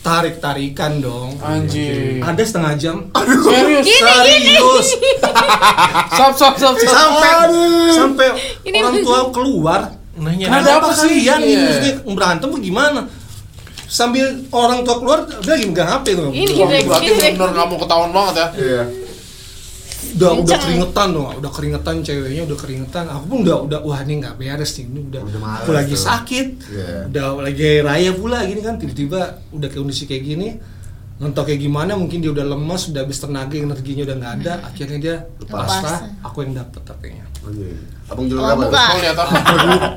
[0.00, 2.18] tarik tarikan dong Anjir.
[2.18, 3.86] ada setengah jam Serius.
[3.86, 4.86] serius
[6.16, 6.74] Sap sap sap.
[6.74, 7.30] sampai
[7.92, 8.28] sampai
[8.64, 9.80] Ini orang tua keluar
[10.12, 11.08] Nanya Kenapa Kenapa sih?
[11.22, 11.92] kalian ini Iya.
[12.06, 13.00] berantem apa gimana?
[13.92, 16.32] Sambil orang tua keluar dia lagi megang HP tuh.
[16.32, 18.46] Ini Wah, Direct, berarti bener nggak mau ketahuan banget ya.
[18.56, 18.82] Iya.
[20.12, 20.60] Udah udah Kenceng.
[20.64, 23.04] keringetan dong, udah keringetan ceweknya udah keringetan.
[23.06, 26.04] Aku pun udah udah wah ini nggak beres nih, ini udah, Udah aku lagi tuh.
[26.04, 26.46] sakit.
[26.68, 26.90] Iya.
[27.08, 29.20] Udah lagi raya pula gini kan tiba-tiba
[29.52, 30.48] udah kondisi kayak gini.
[31.22, 34.52] Nggak kayak gimana, mungkin dia udah lemas, udah habis tenaga, energinya udah nggak ada.
[34.66, 35.70] Akhirnya dia Lepas.
[35.70, 37.24] pasrah, aku yang dapet HP-nya.
[37.46, 37.78] Anjing.
[38.10, 38.58] Abang jual Oh, apa?
[38.58, 38.84] buka.
[38.98, 39.34] Lihat apa?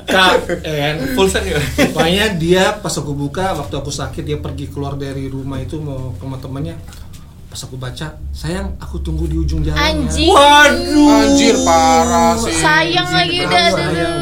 [0.06, 0.26] Buka,
[0.62, 0.96] kan?
[1.18, 1.58] full set ya
[1.90, 6.14] Pokoknya dia pas aku buka waktu aku sakit dia pergi keluar dari rumah itu mau
[6.14, 6.78] ke rumah temannya.
[7.50, 9.82] Pas aku baca, sayang aku tunggu di ujung jalan.
[9.82, 10.30] Anjing.
[10.30, 11.10] Waduh.
[11.26, 12.54] Anjir parah sih.
[12.54, 14.14] Sayang lagi udah Sayang,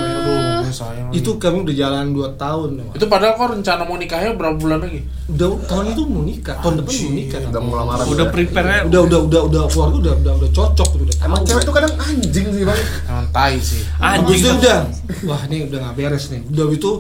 [0.74, 1.14] sayang.
[1.14, 2.70] Itu kami udah jalan 2 tahun.
[2.98, 5.06] Itu padahal kok rencana mau nikahnya berapa bulan lagi?
[5.30, 7.40] Udah tahun itu mau nikah, tahun depan mau nikah.
[7.54, 8.06] Udah mau lamaran.
[8.10, 8.34] udah ya?
[8.34, 11.18] prepare nya Udah udah udah udah keluarga udah udah udah cocok gitu udah.
[11.22, 12.82] Emang cewek tuh kadang anjing sih bang.
[13.08, 13.82] Emang tai sih.
[14.02, 14.80] Anjing itu udah.
[15.30, 16.42] Wah, ini udah nggak beres nih.
[16.50, 16.92] Udah itu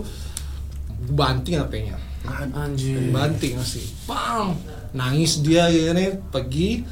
[1.09, 1.97] banting HP-nya.
[2.23, 3.12] Anjir.
[3.12, 4.55] banting asli pam
[4.95, 6.88] nangis dia ya nih pergi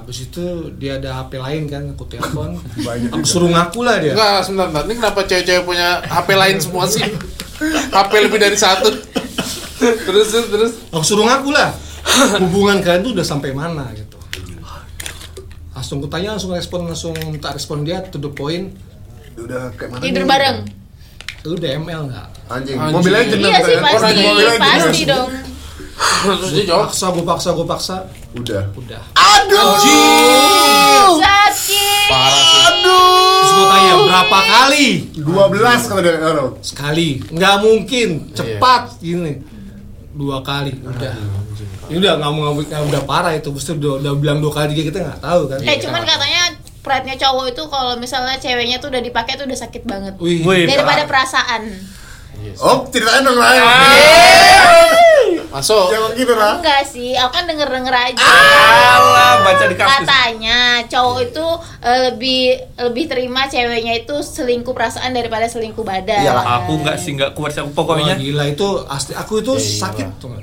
[0.00, 2.58] habis itu dia ada HP lain kan aku telepon
[3.14, 4.82] aku suruh ngaku lah dia Enggak, sebentar, sebentar.
[4.86, 7.04] Ini kenapa cewek-cewek punya HP lain semua sih?
[7.96, 8.90] HP lebih dari satu.
[9.84, 10.72] terus terus terus.
[10.90, 11.70] aku suruh ngaku lah
[12.40, 14.16] hubungan kalian tuh udah sampai mana gitu
[15.74, 18.72] langsung kutanya langsung respon langsung minta respon dia to the point
[19.34, 20.02] Udah kayak mana?
[20.02, 20.58] Tidur bareng.
[21.44, 22.76] lu DML nggak Anjing.
[22.80, 22.94] Anjing.
[22.96, 24.22] Mobil Legend Iya dong, sih pasti,
[24.62, 25.28] pasti dong.
[26.24, 26.88] Terus dia jawab.
[26.88, 27.96] paksa gue paksa gue paksa
[28.34, 28.62] Udah.
[28.74, 29.02] udah
[29.44, 31.20] Aduh.
[31.20, 32.08] Sakit.
[32.08, 32.62] Parah sih.
[32.84, 34.86] terus gue tanya berapa kali?
[35.16, 37.08] 12 kalau dia oh, sekali.
[37.28, 38.08] Nggak mungkin.
[38.32, 39.00] Cepat.
[39.00, 39.40] Gini.
[40.14, 40.72] Dua kali.
[40.84, 41.14] Udah.
[41.84, 43.48] Ini udah nggak mau nggak udah parah itu.
[43.52, 45.58] Mesti udah, udah bilang dua kali juga kita nggak tahu kan?
[45.64, 46.42] Eh cuman katanya
[46.84, 50.12] pride-nya cowok itu kalau misalnya ceweknya tuh udah dipakai tuh udah sakit banget.
[50.20, 51.72] Wih, Wih, Daripada perasaan.
[52.56, 53.50] Oh, ceritain dong lah.
[55.46, 55.86] Masuk.
[55.86, 56.58] Jangan gitu lah.
[56.58, 58.24] Enggak sih, aku kan denger-denger aja.
[58.26, 61.46] Alah, baca di kampus Katanya cowok itu
[61.80, 62.42] eh, lebih
[62.76, 66.20] lebih terima ceweknya itu selingkuh perasaan daripada selingkuh badan.
[66.20, 66.44] Iyalah.
[66.60, 70.08] aku nggak sih nggak kuat sih aku pokoknya gila itu asli aku itu Iya, sakit
[70.18, 70.34] tuh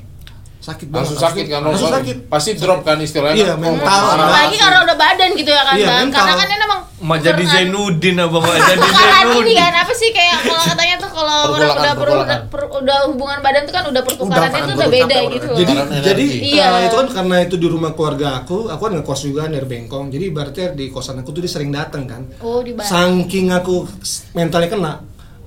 [0.62, 1.26] sakit Langsung banget.
[1.26, 3.34] sakit kan langsung sakit Pasti drop kan istilahnya.
[3.36, 4.02] Iya, Oh, mental.
[4.14, 5.98] Apalagi karena udah badan gitu ya kan Iya, bang.
[6.00, 6.22] mental.
[6.22, 10.38] Karena kan ini emang mau jadi Zainuddin abang mau jadi Zainuddin kan apa sih kayak
[10.46, 10.81] kalau tuh
[11.12, 14.78] kalau orang udah per- per- udah hubungan badan tuh kan udah pertukarannya Udah, tuh kan,
[14.78, 15.46] udah beda gitu.
[15.46, 15.58] udah.
[15.58, 16.26] jadi Karena jadi.
[16.42, 16.66] Iya.
[16.68, 20.06] eh, itu kan karena itu di rumah keluarga aku aku kan ngekos juga dari Bengkong
[20.08, 22.88] jadi ibaratnya di kosan aku tuh dia sering datang kan Oh di bawah.
[22.88, 23.86] saking aku
[24.32, 24.94] mentalnya kena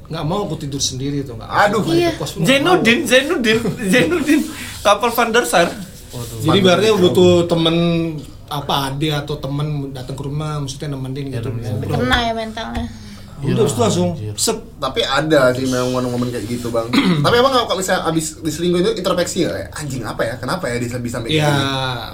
[0.05, 1.81] nggak mau aku tidur sendiri tuh nggak Aduh.
[1.87, 2.13] Iya.
[2.39, 3.59] Zainuddin Zainuddin
[3.93, 4.41] Zainuddin
[4.81, 5.69] kapal Van der Sar
[6.41, 7.77] jadi ibaratnya butuh temen
[8.45, 11.97] apa adik atau temen datang ke rumah maksudnya nemenin gitu ngobrol.
[11.97, 12.87] Kena ya mentalnya.
[13.37, 16.85] Udah habis itu langsung sep Tapi ada sih memang momen-momen kayak gitu bang.
[17.25, 19.67] Tapi emang kalau misalnya abis diselingkuh itu introspeksi ya?
[19.73, 20.35] Anjing apa ya?
[20.37, 21.43] Kenapa ya dia bisa sampai Iya.
[21.43, 21.63] gini?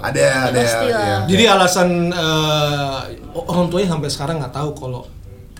[0.01, 0.57] Ada, ada.
[0.57, 0.99] Pasti lah.
[0.99, 1.17] iya.
[1.25, 2.97] Jadi alasan eh,
[3.35, 5.01] orang tuanya sampai sekarang nggak tahu kalau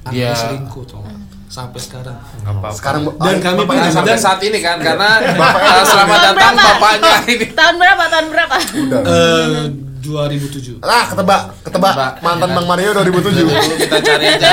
[0.01, 0.33] anaknya Iya.
[0.33, 1.03] selingkuh tuh
[1.47, 2.15] sampai sekarang.
[2.15, 5.71] nggak apa-apa Sekarang Dan kami Bapak- pun Nah, sampai Dan- saat ini kan karena Bapaknya
[5.73, 7.45] uh, selamat datang bapaknya ini.
[7.51, 8.03] Tahun berapa?
[8.07, 8.55] Tahun berapa?
[8.79, 9.01] udah.
[9.03, 10.81] Eh 2007.
[10.81, 12.13] Lah, ketebak, ketebak Ketebak.
[12.19, 13.45] mantan Bang Mario 2007.
[13.45, 14.49] Dulu kita cari aja.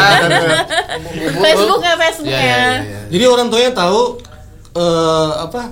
[1.35, 2.37] Facebooknya, Facebooknya.
[2.37, 3.01] Iya, iya, iya, iya.
[3.09, 4.01] Jadi orang tuanya tahu
[4.75, 5.63] eh, apa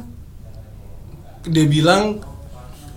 [1.47, 2.19] dia bilang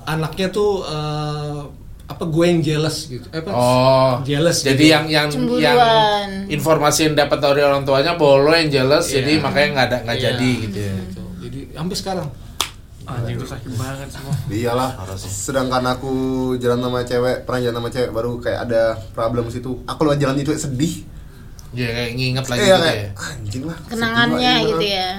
[0.04, 1.60] anaknya tuh eh,
[2.06, 4.94] apa gue yang jealous gitu Eh, apa Oh, jealous Jadi gitu.
[4.98, 5.62] yang yang Cemburuan.
[5.62, 5.78] yang
[6.50, 10.18] informasi yang dapat dari orang tuanya bahwa lo yang jealous, jadi makanya nggak ada nggak
[10.18, 10.26] Iya.
[10.28, 10.94] jadi gitu ya.
[10.98, 11.22] Gitu.
[11.40, 12.28] jadi sampai sekarang
[13.10, 14.34] Anjing itu sakit banget semua.
[14.48, 16.12] Iyalah, sedangkan aku
[16.62, 19.82] jalan sama cewek, pernah jalan sama cewek baru kayak ada problem situ.
[19.86, 21.10] Aku lewat jalan itu sedih.
[21.70, 23.10] Ya kayak nginget lagi Iya gitu kayak ya.
[23.30, 23.78] anjing lah.
[23.86, 24.90] kenangannya lah, gitu iya.
[24.90, 25.10] ya Iya.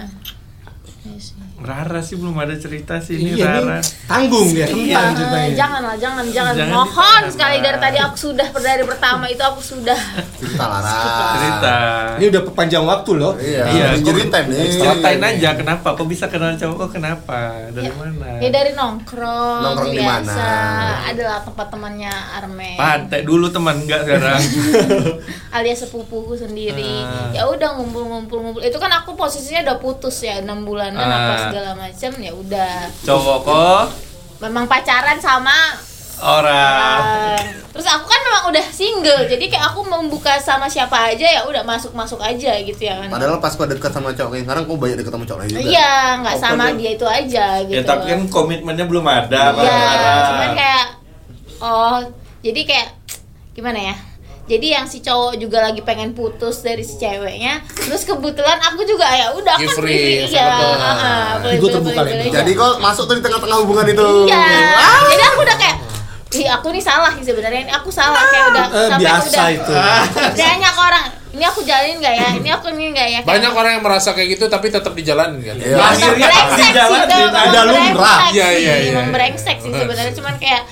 [1.70, 3.78] Rara sih belum ada cerita sih ini iya Rara.
[3.78, 6.54] nih tanggung dia Iya, ceritanya janganlah, jangan, jangan.
[6.56, 9.98] Jangan Mohon sekali dari tadi aku sudah dari pertama itu aku sudah.
[10.35, 10.80] Cerita lah.
[10.80, 10.98] Ra.
[11.33, 11.76] Cerita.
[12.18, 13.87] ini udah perpanjang waktu loh Iya, Iya,
[14.26, 14.66] time nih.
[14.72, 15.88] Ceritain aja kenapa?
[15.92, 17.38] Kok bisa kenal cowok kok kenapa?
[17.70, 18.28] Dari Ya, mana?
[18.38, 20.35] Ya dari nongkrong, Nongkrong di biasa.
[20.35, 21.06] mana?
[21.06, 22.74] Adalah tempat temannya Armen.
[22.74, 24.40] Pantai dulu teman enggak sekarang.
[25.50, 27.30] alias sepupuku sendiri Ah.
[27.33, 31.16] ya udah ngumpul-ngumpul-ngumpul itu kan aku posisinya udah putus ya enam bulanan Ah.
[31.18, 33.85] apa segala macam ya udah cowok kok
[34.40, 35.57] memang pacaran sama
[36.18, 37.01] orang.
[37.01, 41.42] orang terus aku kan memang udah single jadi kayak aku membuka sama siapa aja ya
[41.42, 44.62] udah masuk masuk aja gitu ya kan Padahal pas gua deket sama cowok kayak sekarang
[44.64, 45.62] kok banyak deket sama cowok lain juga.
[45.66, 49.42] iya nggak Oh, sama padahal- dia itu aja gitu Ya tapi kan komitmennya belum ada
[49.55, 49.81] Iya,
[50.27, 50.87] cuman kayak
[51.59, 51.96] oh,
[52.40, 52.88] jadi kayak
[53.53, 53.96] gimana ya?
[54.51, 59.07] Jadi yang si cowok juga lagi pengen putus dari si ceweknya, terus kebetulan aku juga
[59.07, 60.75] ya udah aku Give kan free, free, ya, available.
[60.75, 64.09] heeh, boleh- Ego boleh- terbuka Jadi kok masuk tuh di tengah-tengah hubungan itu.
[64.27, 64.43] iya,
[65.07, 65.77] jadi aku udah kayak
[66.31, 67.61] Ih, aku nih salah sih sebenarnya.
[67.61, 69.75] Ini aku salah kayak udah Eh, sampai biasa udah itu
[70.41, 71.05] banyak orang.
[71.31, 72.29] Ini aku jalanin nggak ya?
[72.33, 73.19] Ini aku nih nggak ya?
[73.19, 75.57] Kayak- Banyak orang yang merasa kayak gitu tapi tetap dijalanin kan.
[75.57, 75.75] Iya.
[75.75, 78.19] Memang Akhirnya dijalanin, ada lumrah.
[78.29, 79.13] Iya, sih, iya, iya, Memang iya.
[79.13, 80.63] brengsek sih sebenarnya cuman kayak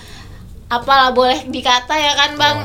[0.69, 2.59] apalah boleh dikata ya kan bang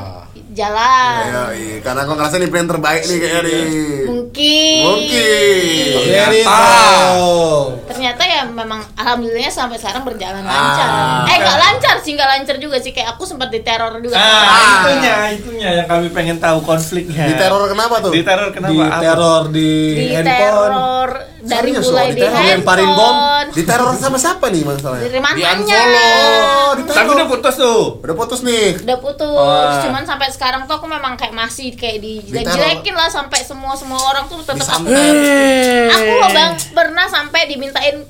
[0.54, 1.76] jalan Iya, iya.
[1.80, 3.64] karena aku ngerasa ini plan terbaik nih kayaknya nih.
[4.06, 5.88] mungkin Mungkin.
[6.44, 7.84] True.
[7.86, 11.26] ternyata ya memang alhamdulillahnya sampai sekarang berjalan lancar Ah.
[11.26, 15.16] eh nggak lancar sih nggak lancar juga sih kayak aku sempat diteror juga Ah, itunya,
[15.32, 17.24] itunya yang kami pengen tahu konfliknya.
[17.24, 18.10] Di teror kenapa tuh?
[18.10, 18.70] Di teror kenapa?
[18.70, 19.00] di Apa?
[19.00, 22.96] teror di, di handphone teror dari Serius mulai di diteror, lemparin bom.
[22.96, 25.04] handphone Di teror sama siapa nih masalahnya?
[25.04, 26.24] dari mantannya unfollow.
[26.34, 27.82] Oh, di Tapi udah putus tuh.
[28.00, 28.68] Udah putus nih.
[28.80, 29.80] udah putus Wah.
[29.80, 32.56] cuman sampai sekarang tuh aku memang kayak masih kayak di Diteror.
[32.56, 34.92] jelekin lah sampai semua semua orang tuh tetap aku
[35.88, 38.04] aku loh bang pernah sampai dimintain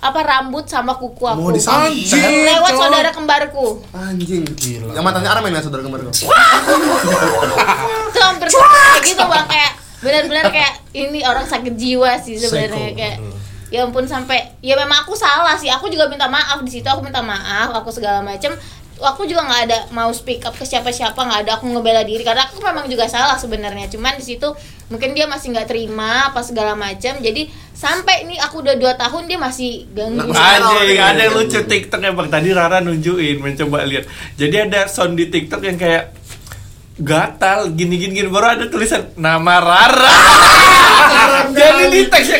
[0.00, 1.44] apa rambut sama kuku aku.
[1.44, 1.92] Mau disantet.
[1.92, 2.88] Anjing, lewat cowok.
[2.88, 3.66] saudara kembarku.
[3.92, 4.48] Anjing.
[4.56, 4.96] Gila.
[4.96, 6.08] Yang mantannya Armen ya saudara kemarin.
[6.08, 6.24] itu
[8.24, 9.46] hampir kayak gitu bang.
[9.46, 12.96] Kayak benar-benar kayak ini orang sakit jiwa sih sebenarnya.
[12.96, 13.16] Kayak
[13.70, 15.68] ya ampun sampai ya memang aku salah sih.
[15.68, 16.88] Aku juga minta maaf di situ.
[16.88, 18.56] Aku minta maaf aku segala macem
[19.02, 22.44] aku juga nggak ada mau speak up ke siapa-siapa nggak ada aku ngebela diri karena
[22.44, 24.48] aku memang juga salah sebenarnya cuman di situ
[24.86, 29.24] mungkin dia masih nggak terima apa segala macam jadi sampai ini aku udah dua tahun
[29.24, 32.28] dia masih ganggu Nah, Anjing, ada yang lucu TikTok bang.
[32.28, 34.04] Tadi Rara nunjukin, mencoba lihat.
[34.36, 36.12] Jadi ada sound di TikTok yang kayak
[37.00, 40.16] gatal gini gini gini baru ada tulisan nama Rara.
[41.56, 42.39] Jadi di teksnya kayak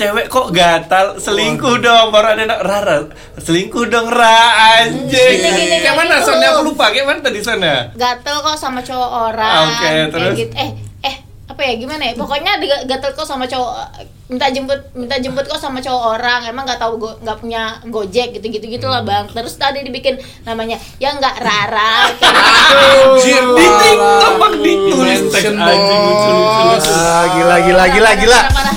[0.00, 1.06] cewek kok gatal?
[1.16, 3.04] Selingkuh dong baru ada na- Rara.
[3.36, 4.40] Selingkuh dong Ra
[4.78, 5.36] anjing.
[5.78, 6.56] Kayak mana soundnya?
[6.56, 7.92] Aku lupa kayak mana tadi soundnya?
[7.94, 9.52] Gatel kok sama cowok orang.
[9.54, 10.34] Ah, oke, kayak terus?
[10.38, 10.54] gitu.
[10.54, 10.70] Eh
[11.02, 12.12] eh apa ya gimana ya?
[12.14, 16.40] Pokoknya ada gatel kok sama cowok minta jemput minta jemput kok sama cowok orang.
[16.44, 19.28] Emang nggak tahu go- nggak punya gojek gitu gitu gitulah bang.
[19.28, 22.08] Terus tadi dibikin namanya ya nggak rara.
[22.08, 26.90] Anjir, di TikTok bang ditulis teks Mention, anjing lucu lucu lucu.
[26.90, 28.40] Ah, gila gila gila gila.
[28.40, 28.76] Parah, parah.